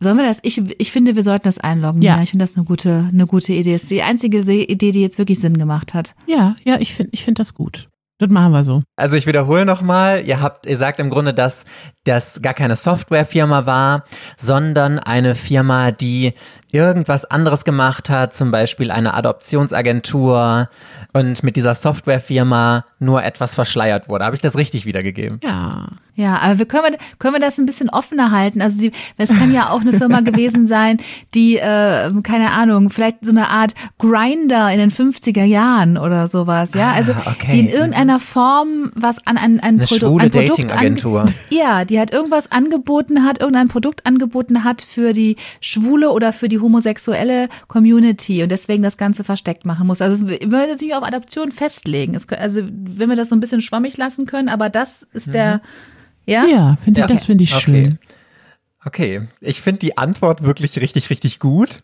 [0.00, 0.40] Sollen wir das?
[0.42, 2.02] Ich, ich finde, wir sollten das einloggen.
[2.02, 2.22] Ja.
[2.22, 3.72] ich finde das eine gute, eine gute Idee.
[3.72, 6.14] Das ist die einzige Idee, die jetzt wirklich Sinn gemacht hat.
[6.26, 7.88] Ja, ja, ich finde ich find das gut.
[8.18, 8.82] Das machen wir so.
[8.96, 11.66] Also ich wiederhole nochmal, ihr habt, ihr sagt im Grunde, dass
[12.04, 14.04] das gar keine Softwarefirma war,
[14.38, 16.32] sondern eine Firma, die
[16.72, 20.68] irgendwas anderes gemacht hat, zum Beispiel eine Adoptionsagentur
[21.12, 24.24] und mit dieser Softwarefirma nur etwas verschleiert wurde.
[24.24, 25.40] Habe ich das richtig wiedergegeben?
[25.42, 25.86] Ja.
[26.18, 28.62] Ja, aber wir können, wir, können wir das ein bisschen offener halten?
[28.62, 30.96] Also sie, es kann ja auch eine Firma gewesen sein,
[31.34, 36.72] die, äh, keine Ahnung, vielleicht so eine Art Grinder in den 50er Jahren oder sowas,
[36.72, 36.92] ja?
[36.92, 37.52] Also Ah, okay.
[37.52, 41.26] die in irgendeiner Form was an ein, ein, Eine Produ schwule ein Produkt Datingagentur.
[41.50, 46.48] Ja, die hat irgendwas angeboten hat, irgendein Produkt angeboten hat für die schwule oder für
[46.48, 50.00] die homosexuelle Community und deswegen das Ganze versteckt machen muss.
[50.00, 52.14] Also wir wollen jetzt nicht auf Adoption festlegen.
[52.14, 55.60] Es, also wenn wir das so ein bisschen schwammig lassen können, aber das ist der,
[56.26, 56.44] ja?
[56.46, 57.06] Ja, finde Ja.
[57.06, 57.84] das finde ich Okay.
[57.84, 57.98] schön.
[58.86, 61.80] Okay, ich finde die Antwort wirklich richtig, richtig gut.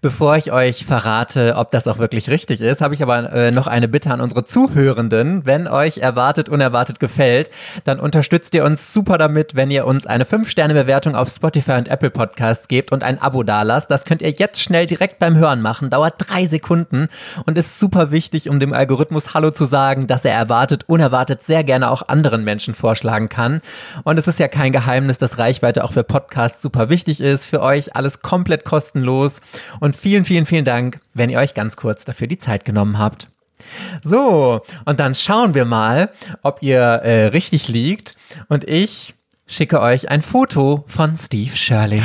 [0.00, 3.66] Bevor ich euch verrate, ob das auch wirklich richtig ist, habe ich aber äh, noch
[3.66, 5.44] eine Bitte an unsere Zuhörenden.
[5.44, 7.50] Wenn euch erwartet, unerwartet gefällt,
[7.84, 12.08] dann unterstützt ihr uns super damit, wenn ihr uns eine 5-Sterne-Bewertung auf Spotify und Apple
[12.08, 13.90] Podcasts gebt und ein Abo dalasst.
[13.90, 15.90] Das könnt ihr jetzt schnell direkt beim Hören machen.
[15.90, 17.08] Dauert drei Sekunden
[17.44, 21.62] und ist super wichtig, um dem Algorithmus Hallo zu sagen, dass er erwartet, unerwartet sehr
[21.62, 23.60] gerne auch anderen Menschen vorschlagen kann.
[24.04, 27.44] Und es ist ja kein Geheimnis, dass Reichweite auch für Podcasts super wichtig ist.
[27.44, 29.40] Für euch alles komplett kostenlos.
[29.80, 33.28] Und vielen, vielen, vielen Dank, wenn ihr euch ganz kurz dafür die Zeit genommen habt.
[34.02, 36.10] So, und dann schauen wir mal,
[36.42, 38.14] ob ihr äh, richtig liegt.
[38.48, 39.14] Und ich
[39.46, 42.02] schicke euch ein Foto von Steve Shirley.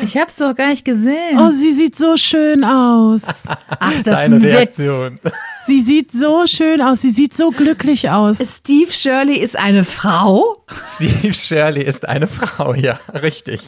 [0.04, 1.38] Ich habe es doch gar nicht gesehen.
[1.38, 3.44] Oh, sie sieht so schön aus.
[3.68, 5.18] Ach, das ist Deine ein Reaktion.
[5.22, 5.34] Witz.
[5.66, 7.02] Sie sieht so schön aus.
[7.02, 8.38] Sie sieht so glücklich aus.
[8.38, 10.64] Steve Shirley ist eine Frau?
[10.96, 13.60] Steve Shirley ist eine Frau, ja, richtig.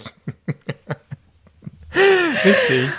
[2.45, 2.91] richtig.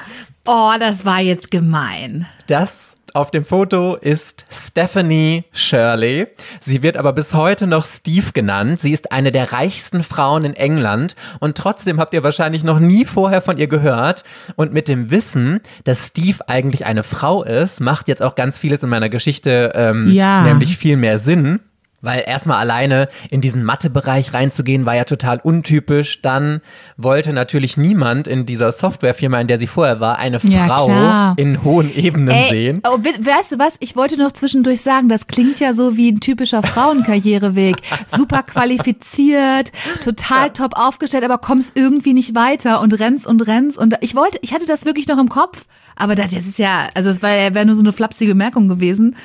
[0.45, 2.27] Oh, das war jetzt gemein.
[2.45, 6.27] Das auf dem Foto ist Stephanie Shirley.
[6.61, 8.79] Sie wird aber bis heute noch Steve genannt.
[8.79, 13.05] Sie ist eine der reichsten Frauen in England und trotzdem habt ihr wahrscheinlich noch nie
[13.05, 14.23] vorher von ihr gehört.
[14.55, 18.81] Und mit dem Wissen, dass Steve eigentlich eine Frau ist, macht jetzt auch ganz vieles
[18.83, 20.41] in meiner Geschichte ähm, Ja.
[20.43, 21.59] nämlich viel mehr Sinn.
[22.03, 26.21] Weil erstmal alleine in diesen Mathebereich reinzugehen, war ja total untypisch.
[26.21, 26.61] Dann
[26.97, 31.33] wollte natürlich niemand in dieser Softwarefirma, in der sie vorher war, eine Ja, Frau klar.
[31.37, 32.81] in hohen Ebenen Ey, sehen.
[32.85, 33.77] Oh, we- weißt du was?
[33.79, 37.77] Ich wollte noch zwischendurch sagen, das klingt ja so wie ein typischer Frauenkarriereweg.
[38.07, 39.71] Super qualifiziert,
[40.03, 43.77] total top aufgestellt, aber kommst irgendwie nicht weiter und rennst und rennst.
[43.77, 45.65] Und ich wollte, ich hatte das wirklich noch im Kopf,
[45.95, 49.15] aber das ist ja, also es wäre wär nur so eine flapsige Bemerkung gewesen.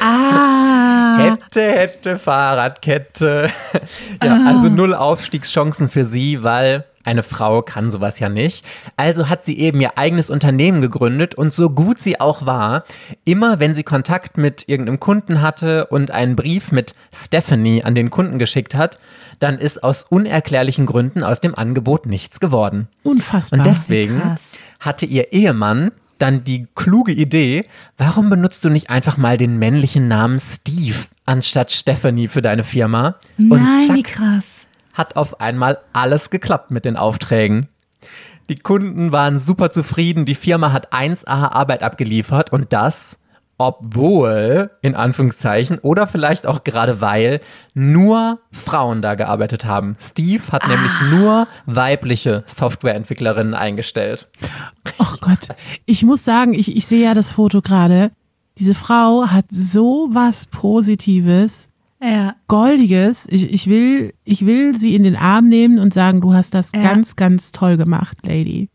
[0.00, 1.18] Ah.
[1.18, 3.50] Hätte, hätte, Fahrradkette.
[4.22, 8.64] ja, also null Aufstiegschancen für sie, weil eine Frau kann sowas ja nicht.
[8.96, 12.82] Also hat sie eben ihr eigenes Unternehmen gegründet und so gut sie auch war,
[13.24, 18.10] immer wenn sie Kontakt mit irgendeinem Kunden hatte und einen Brief mit Stephanie an den
[18.10, 18.98] Kunden geschickt hat,
[19.38, 22.88] dann ist aus unerklärlichen Gründen aus dem Angebot nichts geworden.
[23.04, 23.60] Unfassbar.
[23.60, 24.52] Und deswegen krass.
[24.86, 27.64] Hatte ihr Ehemann dann die kluge Idee,
[27.98, 33.16] warum benutzt du nicht einfach mal den männlichen Namen Steve anstatt Stephanie für deine Firma?
[33.38, 34.66] Und Nein, wie zack, krass.
[34.94, 37.68] hat auf einmal alles geklappt mit den Aufträgen.
[38.48, 43.16] Die Kunden waren super zufrieden, die Firma hat 1A Arbeit abgeliefert und das,
[43.58, 47.40] obwohl, in Anführungszeichen, oder vielleicht auch gerade weil,
[47.74, 49.96] nur Frauen da gearbeitet haben.
[50.00, 54.28] Steve hat nämlich nur weibliche Softwareentwicklerinnen eingestellt.
[54.98, 55.48] Oh Gott,
[55.86, 58.10] ich muss sagen, ich, ich sehe ja das Foto gerade.
[58.58, 61.68] Diese Frau hat so was Positives,
[62.00, 62.34] Ja.
[62.46, 63.26] Goldiges.
[63.30, 66.72] Ich, ich, will, ich will sie in den Arm nehmen und sagen, du hast das
[66.74, 66.82] Ja.
[66.82, 68.68] ganz, ganz toll gemacht, Lady.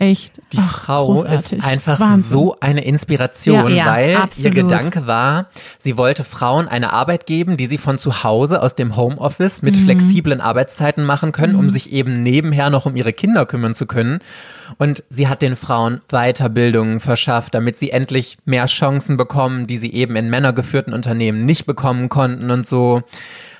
[0.00, 0.40] Echt.
[0.52, 1.58] Die Ach, Frau großartig.
[1.58, 2.22] ist einfach Wahnsinn.
[2.32, 4.56] so eine Inspiration, Ja, ja, weil absolut.
[4.56, 5.48] ihr Gedanke war,
[5.80, 9.74] sie wollte Frauen eine Arbeit geben, die sie von zu Hause aus dem Homeoffice mit
[9.74, 9.84] Mhm.
[9.86, 14.20] flexiblen Arbeitszeiten machen können, um sich eben nebenher noch um ihre Kinder kümmern zu können.
[14.76, 19.92] Und sie hat den Frauen Weiterbildungen verschafft, damit sie endlich mehr Chancen bekommen, die sie
[19.92, 23.02] eben in männergeführten Unternehmen nicht bekommen konnten und so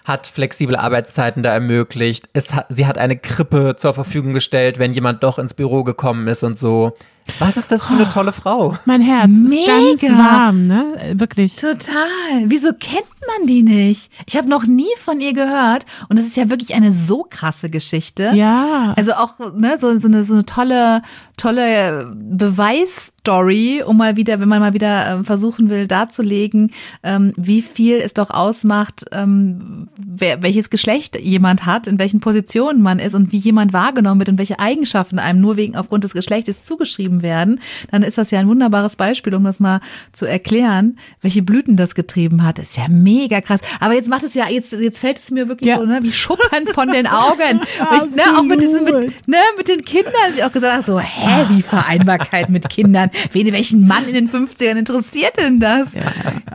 [0.09, 2.29] hat flexible Arbeitszeiten da ermöglicht.
[2.33, 6.27] Es hat, sie hat eine Krippe zur Verfügung gestellt, wenn jemand doch ins Büro gekommen
[6.27, 6.95] ist und so.
[7.39, 8.77] Was ist das für eine tolle Frau?
[8.85, 10.19] Mein Herz ist ganz Mega.
[10.19, 10.85] warm, ne?
[11.13, 11.57] Wirklich.
[11.57, 12.45] Total.
[12.45, 14.11] Wieso kennt man die nicht?
[14.27, 17.71] Ich habe noch nie von ihr gehört und es ist ja wirklich eine so krasse
[17.71, 18.33] Geschichte.
[18.35, 18.95] Ja.
[18.97, 21.03] Also auch ne, so, so, eine, so eine tolle,
[21.37, 26.73] tolle Beweisstory, um mal wieder, wenn man mal wieder ähm, versuchen will, darzulegen,
[27.03, 32.83] ähm, wie viel es doch ausmacht, ähm, wer, welches Geschlecht jemand hat, in welchen Positionen
[32.83, 36.15] man ist und wie jemand wahrgenommen wird und welche Eigenschaften einem nur wegen aufgrund des
[36.15, 37.61] Geschlechtes zugeschrieben werden,
[37.91, 39.81] dann ist das ja ein wunderbares Beispiel, um das mal
[40.13, 42.59] zu erklären, welche Blüten das getrieben hat.
[42.59, 43.61] Das ist ja mega krass.
[43.81, 45.79] Aber jetzt macht es ja, jetzt, jetzt fällt es mir wirklich Ja.
[45.79, 47.61] so, ne, wie Schuppen von den Augen.
[47.99, 48.95] Ich, ne, auch mit diesem, mit,
[49.29, 53.11] ne, mit den Kindern, ich auch gesagt habe, so, hä, wie Vereinbarkeit mit Kindern?
[53.33, 55.93] Wen, welchen Mann in den 50ern interessiert denn das?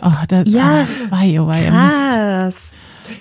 [0.02, 0.86] Oh, das Ja.
[0.86, 2.73] oh, wei, oh, wei, Mist.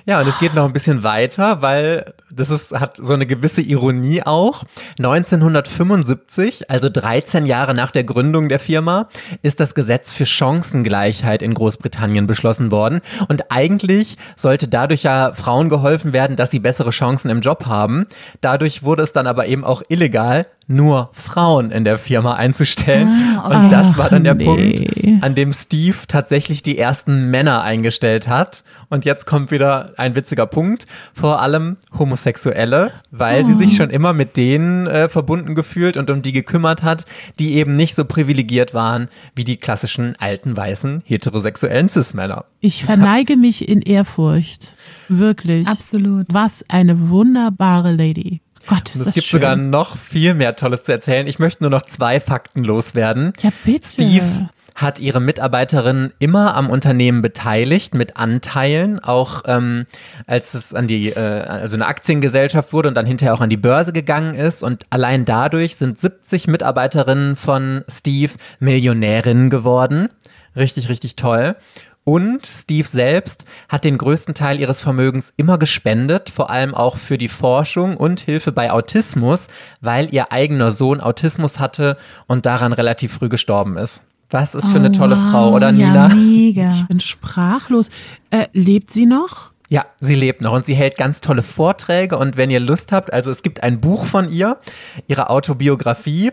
[0.07, 3.61] Ja, und es geht noch ein bisschen weiter, weil das ist, hat so eine gewisse
[3.61, 4.65] Ironie auch.
[4.99, 9.09] 1975, also 13 Jahre nach der Gründung der Firma,
[9.43, 13.01] ist das Gesetz für Chancengleichheit in Großbritannien beschlossen worden.
[13.29, 18.07] Und eigentlich sollte dadurch ja Frauen geholfen werden, dass sie bessere Chancen im Job haben.
[18.41, 23.09] Dadurch wurde es dann aber eben auch illegal, nur Frauen in der Firma einzustellen.
[23.45, 24.45] Und das war dann der nee.
[24.45, 28.65] Punkt, an dem Steve tatsächlich die ersten Männer eingestellt hat.
[28.89, 34.13] Und jetzt kommt wieder ein witziger Punkt, vor allem Homosexuelle, weil sie sich schon immer
[34.13, 37.07] mit denen äh, verbunden gefühlt und um die gekümmert hat,
[37.39, 42.45] die eben nicht so privilegiert waren wie die klassischen alten weißen heterosexuellen Cis-Männer.
[42.61, 44.77] Ich verneige mich in Ehrfurcht.
[45.09, 45.67] Wirklich.
[45.67, 46.27] Absolut.
[46.33, 48.42] Was eine wunderbare Lady.
[48.67, 49.41] Gott, ist Und das es gibt schön.
[49.41, 51.27] sogar noch viel mehr Tolles zu erzählen.
[51.27, 53.33] Ich möchte nur noch zwei Fakten loswerden.
[53.41, 53.89] Ja, bitte.
[53.89, 59.85] Steve hat ihre Mitarbeiterinnen immer am Unternehmen beteiligt mit Anteilen, auch ähm,
[60.27, 63.57] als es an die, äh, also eine Aktiengesellschaft wurde und dann hinterher auch an die
[63.59, 64.63] Börse gegangen ist.
[64.63, 70.09] Und allein dadurch sind 70 Mitarbeiterinnen von Steve Millionärinnen geworden.
[70.57, 71.57] Richtig, richtig toll.
[72.05, 77.17] Und Steve selbst hat den größten Teil ihres Vermögens immer gespendet, vor allem auch für
[77.17, 79.47] die Forschung und Hilfe bei Autismus,
[79.81, 81.97] weil ihr eigener Sohn Autismus hatte
[82.27, 84.03] und daran relativ früh gestorben ist.
[84.31, 86.09] Was ist für eine tolle Frau, oder Nina?
[86.09, 86.71] Ja, mega.
[86.73, 87.91] Ich bin sprachlos.
[88.31, 89.53] Äh, lebt sie noch?
[89.69, 93.13] Ja, sie lebt noch und sie hält ganz tolle Vorträge und wenn ihr Lust habt,
[93.13, 94.59] also es gibt ein Buch von ihr,
[95.07, 96.33] ihre Autobiografie,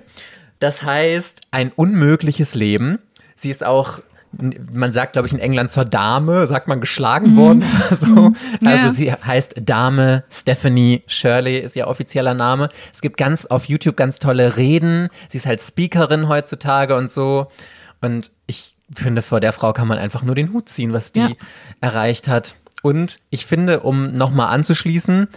[0.60, 3.00] das heißt Ein unmögliches Leben.
[3.36, 4.00] Sie ist auch
[4.72, 8.32] man sagt, glaube ich, in England zur Dame, sagt man geschlagen worden oder so.
[8.66, 8.94] Also Ja.
[8.94, 12.70] sie heißt Dame Stephanie Shirley ist ihr offizieller Name.
[12.94, 15.10] Es gibt ganz auf YouTube ganz tolle Reden.
[15.30, 17.48] Sie ist halt Speakerin heutzutage und so.
[18.02, 21.20] Und ich finde, vor der Frau kann man einfach nur den Hut ziehen, was die
[21.22, 21.30] Ja.
[21.82, 22.56] erreicht hat.
[22.82, 25.28] Und ich finde, um nochmal anzuschließen,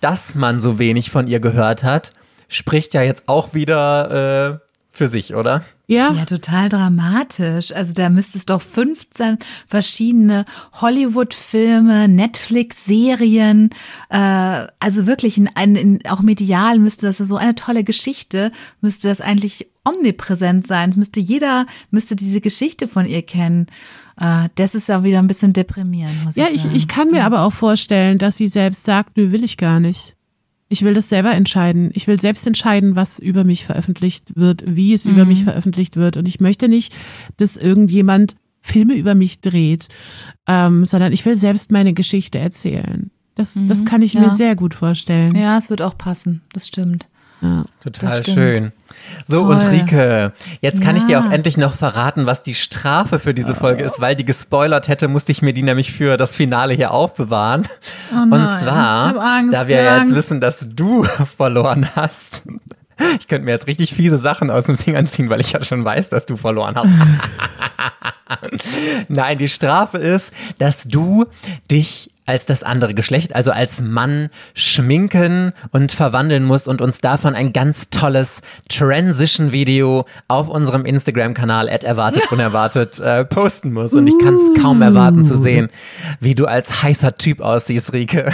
[0.00, 2.12] dass man so wenig von ihr gehört hat,
[2.48, 5.62] spricht ja jetzt auch wieder äh, für sich, oder?
[5.86, 6.12] Ja.
[6.12, 7.72] Ja, total dramatisch.
[7.74, 10.44] Also da müsste es doch 15 verschiedene
[10.80, 13.70] Hollywood-Filme, Netflix-Serien,
[14.08, 19.08] äh, also wirklich in, in, in, auch medial müsste das so eine tolle Geschichte, müsste
[19.08, 20.90] das eigentlich omnipräsent sein.
[20.90, 23.66] Es müsste jeder, müsste diese Geschichte von ihr kennen.
[24.20, 26.76] Äh, das ist ja wieder ein bisschen deprimierend, muss Ja, ich ich, sagen.
[26.76, 30.16] ich kann mir aber auch vorstellen, dass sie selbst sagt, nö, will ich gar nicht.
[30.72, 31.90] Ich will das selber entscheiden.
[31.94, 36.16] Ich will selbst entscheiden, was über mich veröffentlicht wird, wie es über mich veröffentlicht wird.
[36.16, 36.94] Und ich möchte nicht,
[37.38, 39.88] dass irgendjemand Filme über mich dreht,
[40.46, 43.10] ähm, sondern ich will selbst meine Geschichte erzählen.
[43.34, 44.30] Das, das kann ich mir Ja.
[44.30, 45.34] sehr gut vorstellen.
[45.34, 46.42] Ja, es wird auch passen.
[46.52, 47.08] Das stimmt.
[47.40, 48.34] Total Das stimmt.
[48.36, 48.72] schön.
[49.24, 49.54] So, Toll.
[49.56, 51.20] und Rike, jetzt kann ich dir Ja.
[51.26, 55.08] auch endlich noch verraten, was die Strafe für diese Folge ist, weil die gespoilert hätte,
[55.08, 57.62] musste ich mir die nämlich für das Finale hier aufbewahren.
[58.12, 60.14] und Oh nein, zwar, ich hab Angst, da wir hab jetzt Angst.
[60.14, 61.04] wissen, dass du
[61.36, 62.42] verloren hast.
[63.18, 65.82] Ich könnte mir jetzt richtig fiese Sachen aus den Fingern ziehen, weil ich ja schon
[65.84, 66.88] weiß, dass du verloren hast.
[69.08, 71.26] Nein, die Strafe ist, dass du
[71.70, 77.34] dich als das andere Geschlecht, also als Mann, schminken und verwandeln musst und uns davon
[77.34, 83.94] ein ganz tolles Transition-Video auf unserem Instagram-Kanal erwartet unerwartet äh, posten musst.
[83.94, 85.68] Und ich kann es kaum erwarten zu sehen,
[86.20, 88.32] wie du als heißer Typ aussiehst, Rike.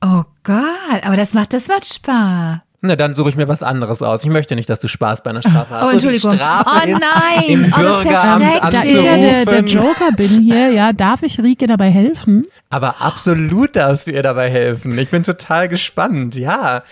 [0.00, 2.58] Oh Gott, aber das macht, das macht Spaß.
[2.86, 4.22] Na, dann suche ich mir was anderes aus.
[4.24, 5.82] Ich möchte nicht, dass du Spaß bei einer Strafe hast.
[5.82, 6.34] Oh, So, die Entschuldigung.
[6.34, 7.44] Strafe Oh, ist, nein.
[7.48, 8.70] im Oh, das ist ja schrecklich.
[8.70, 9.60] Da ich ja der, der.
[9.64, 12.46] Joker bin hier, ja, darf ich Rike dabei helfen?
[12.68, 14.98] Aber absolut darfst du ihr dabei helfen.
[14.98, 16.34] Ich bin total gespannt.
[16.34, 16.82] Ja,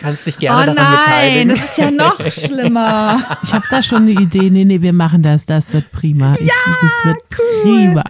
[0.00, 1.48] kannst dich Oh gerne daran nein, beteiligen.
[1.50, 3.20] das ist ja noch schlimmer.
[3.42, 4.48] Ich habe da schon eine Idee.
[4.50, 5.44] Nee, nee, wir machen das.
[5.44, 6.34] Das wird prima.
[6.40, 7.18] Ja, das wird
[7.62, 8.04] prima.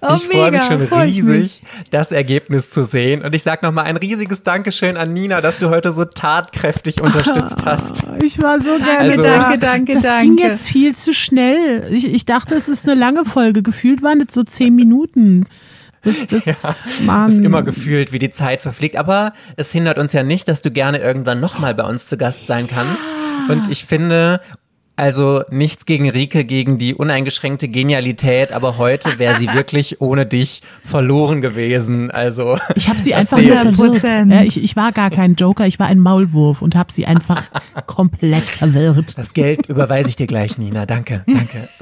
[0.00, 1.36] Oh, ich freue mich mega, schon freu ich mich.
[1.36, 3.22] riesig, das Ergebnis zu sehen.
[3.22, 7.64] Und ich sage nochmal ein riesiges Dankeschön an Nina, dass du heute so tatkräftig unterstützt
[7.64, 8.04] hast.
[8.22, 10.24] Ich war so gerne Also- danke, danke, das danke.
[10.26, 11.86] ging jetzt viel zu schnell.
[11.92, 13.62] Ich, ich dachte, es ist eine lange Folge.
[13.62, 15.46] Gefühlt waren es so zehn Minuten.
[16.02, 16.44] Das, das,
[17.04, 17.32] Mann.
[17.32, 18.96] Ist immer gefühlt, wie die Zeit verfliegt.
[18.96, 22.46] Aber es hindert uns ja nicht, dass du gerne irgendwann nochmal bei uns zu Gast
[22.46, 23.02] sein kannst.
[23.48, 24.40] Und ich finde,
[24.96, 30.62] also nichts gegen Rike, gegen die uneingeschränkte Genialität, aber heute wäre sie wirklich ohne dich
[30.84, 32.10] verloren gewesen.
[32.10, 33.76] Also Ich habe sie einfach sehe nur ich.
[33.76, 34.04] verwirrt.
[34.04, 34.34] 100%.
[34.34, 37.42] Ja, ich, ich war gar kein Joker, ich war ein Maulwurf und habe sie einfach
[37.86, 39.16] komplett verwirrt.
[39.18, 40.86] Das Geld überweise ich dir gleich, Nina.
[40.86, 41.68] Danke, danke.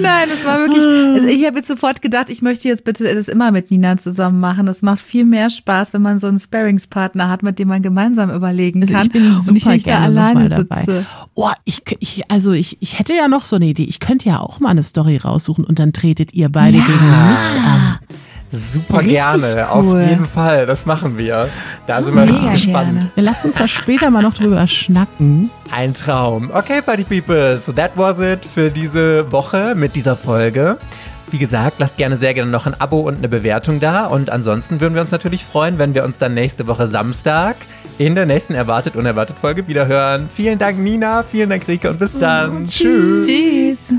[0.00, 0.84] Nein, das war wirklich.
[0.84, 4.40] Also ich habe jetzt sofort gedacht, ich möchte jetzt bitte das immer mit Nina zusammen
[4.40, 4.66] machen.
[4.66, 8.30] Das macht viel mehr Spaß, wenn man so einen Sparringspartner hat, mit dem man gemeinsam
[8.30, 9.06] überlegen Also kann.
[9.06, 11.06] ich bin und super ich nicht da alleine sitze.
[11.42, 13.84] Oh, ich, ich, also ich, ich hätte ja noch so eine Idee.
[13.84, 17.64] Ich könnte ja auch mal eine Story raussuchen und dann tretet ihr beide gegen mich
[17.66, 17.98] an.
[18.50, 20.02] Super Richtig gerne, auf cool.
[20.02, 20.66] jeden Fall.
[20.66, 21.48] Das machen wir.
[21.86, 23.00] Da sind wir Mega richtig gespannt.
[23.00, 23.12] gerne.
[23.16, 25.48] Ja, lasst uns da später mal noch drüber schnacken.
[25.74, 26.50] Ein Traum.
[26.52, 30.76] Okay, Party People, so that was it für diese Woche mit dieser Folge.
[31.30, 34.04] Wie gesagt, lasst gerne sehr gerne noch ein Abo und eine Bewertung da.
[34.04, 37.56] Und ansonsten würden wir uns natürlich freuen, wenn wir uns dann nächste Woche Samstag
[38.00, 40.30] in der nächsten Erwartet Unerwartet Folge wiederhören.
[40.34, 41.22] Vielen Dank, Nina.
[41.22, 41.90] Vielen Dank, Rike.
[41.90, 42.64] Und bis dann.
[42.64, 43.26] Tschüss.
[43.26, 43.94] Tschüss.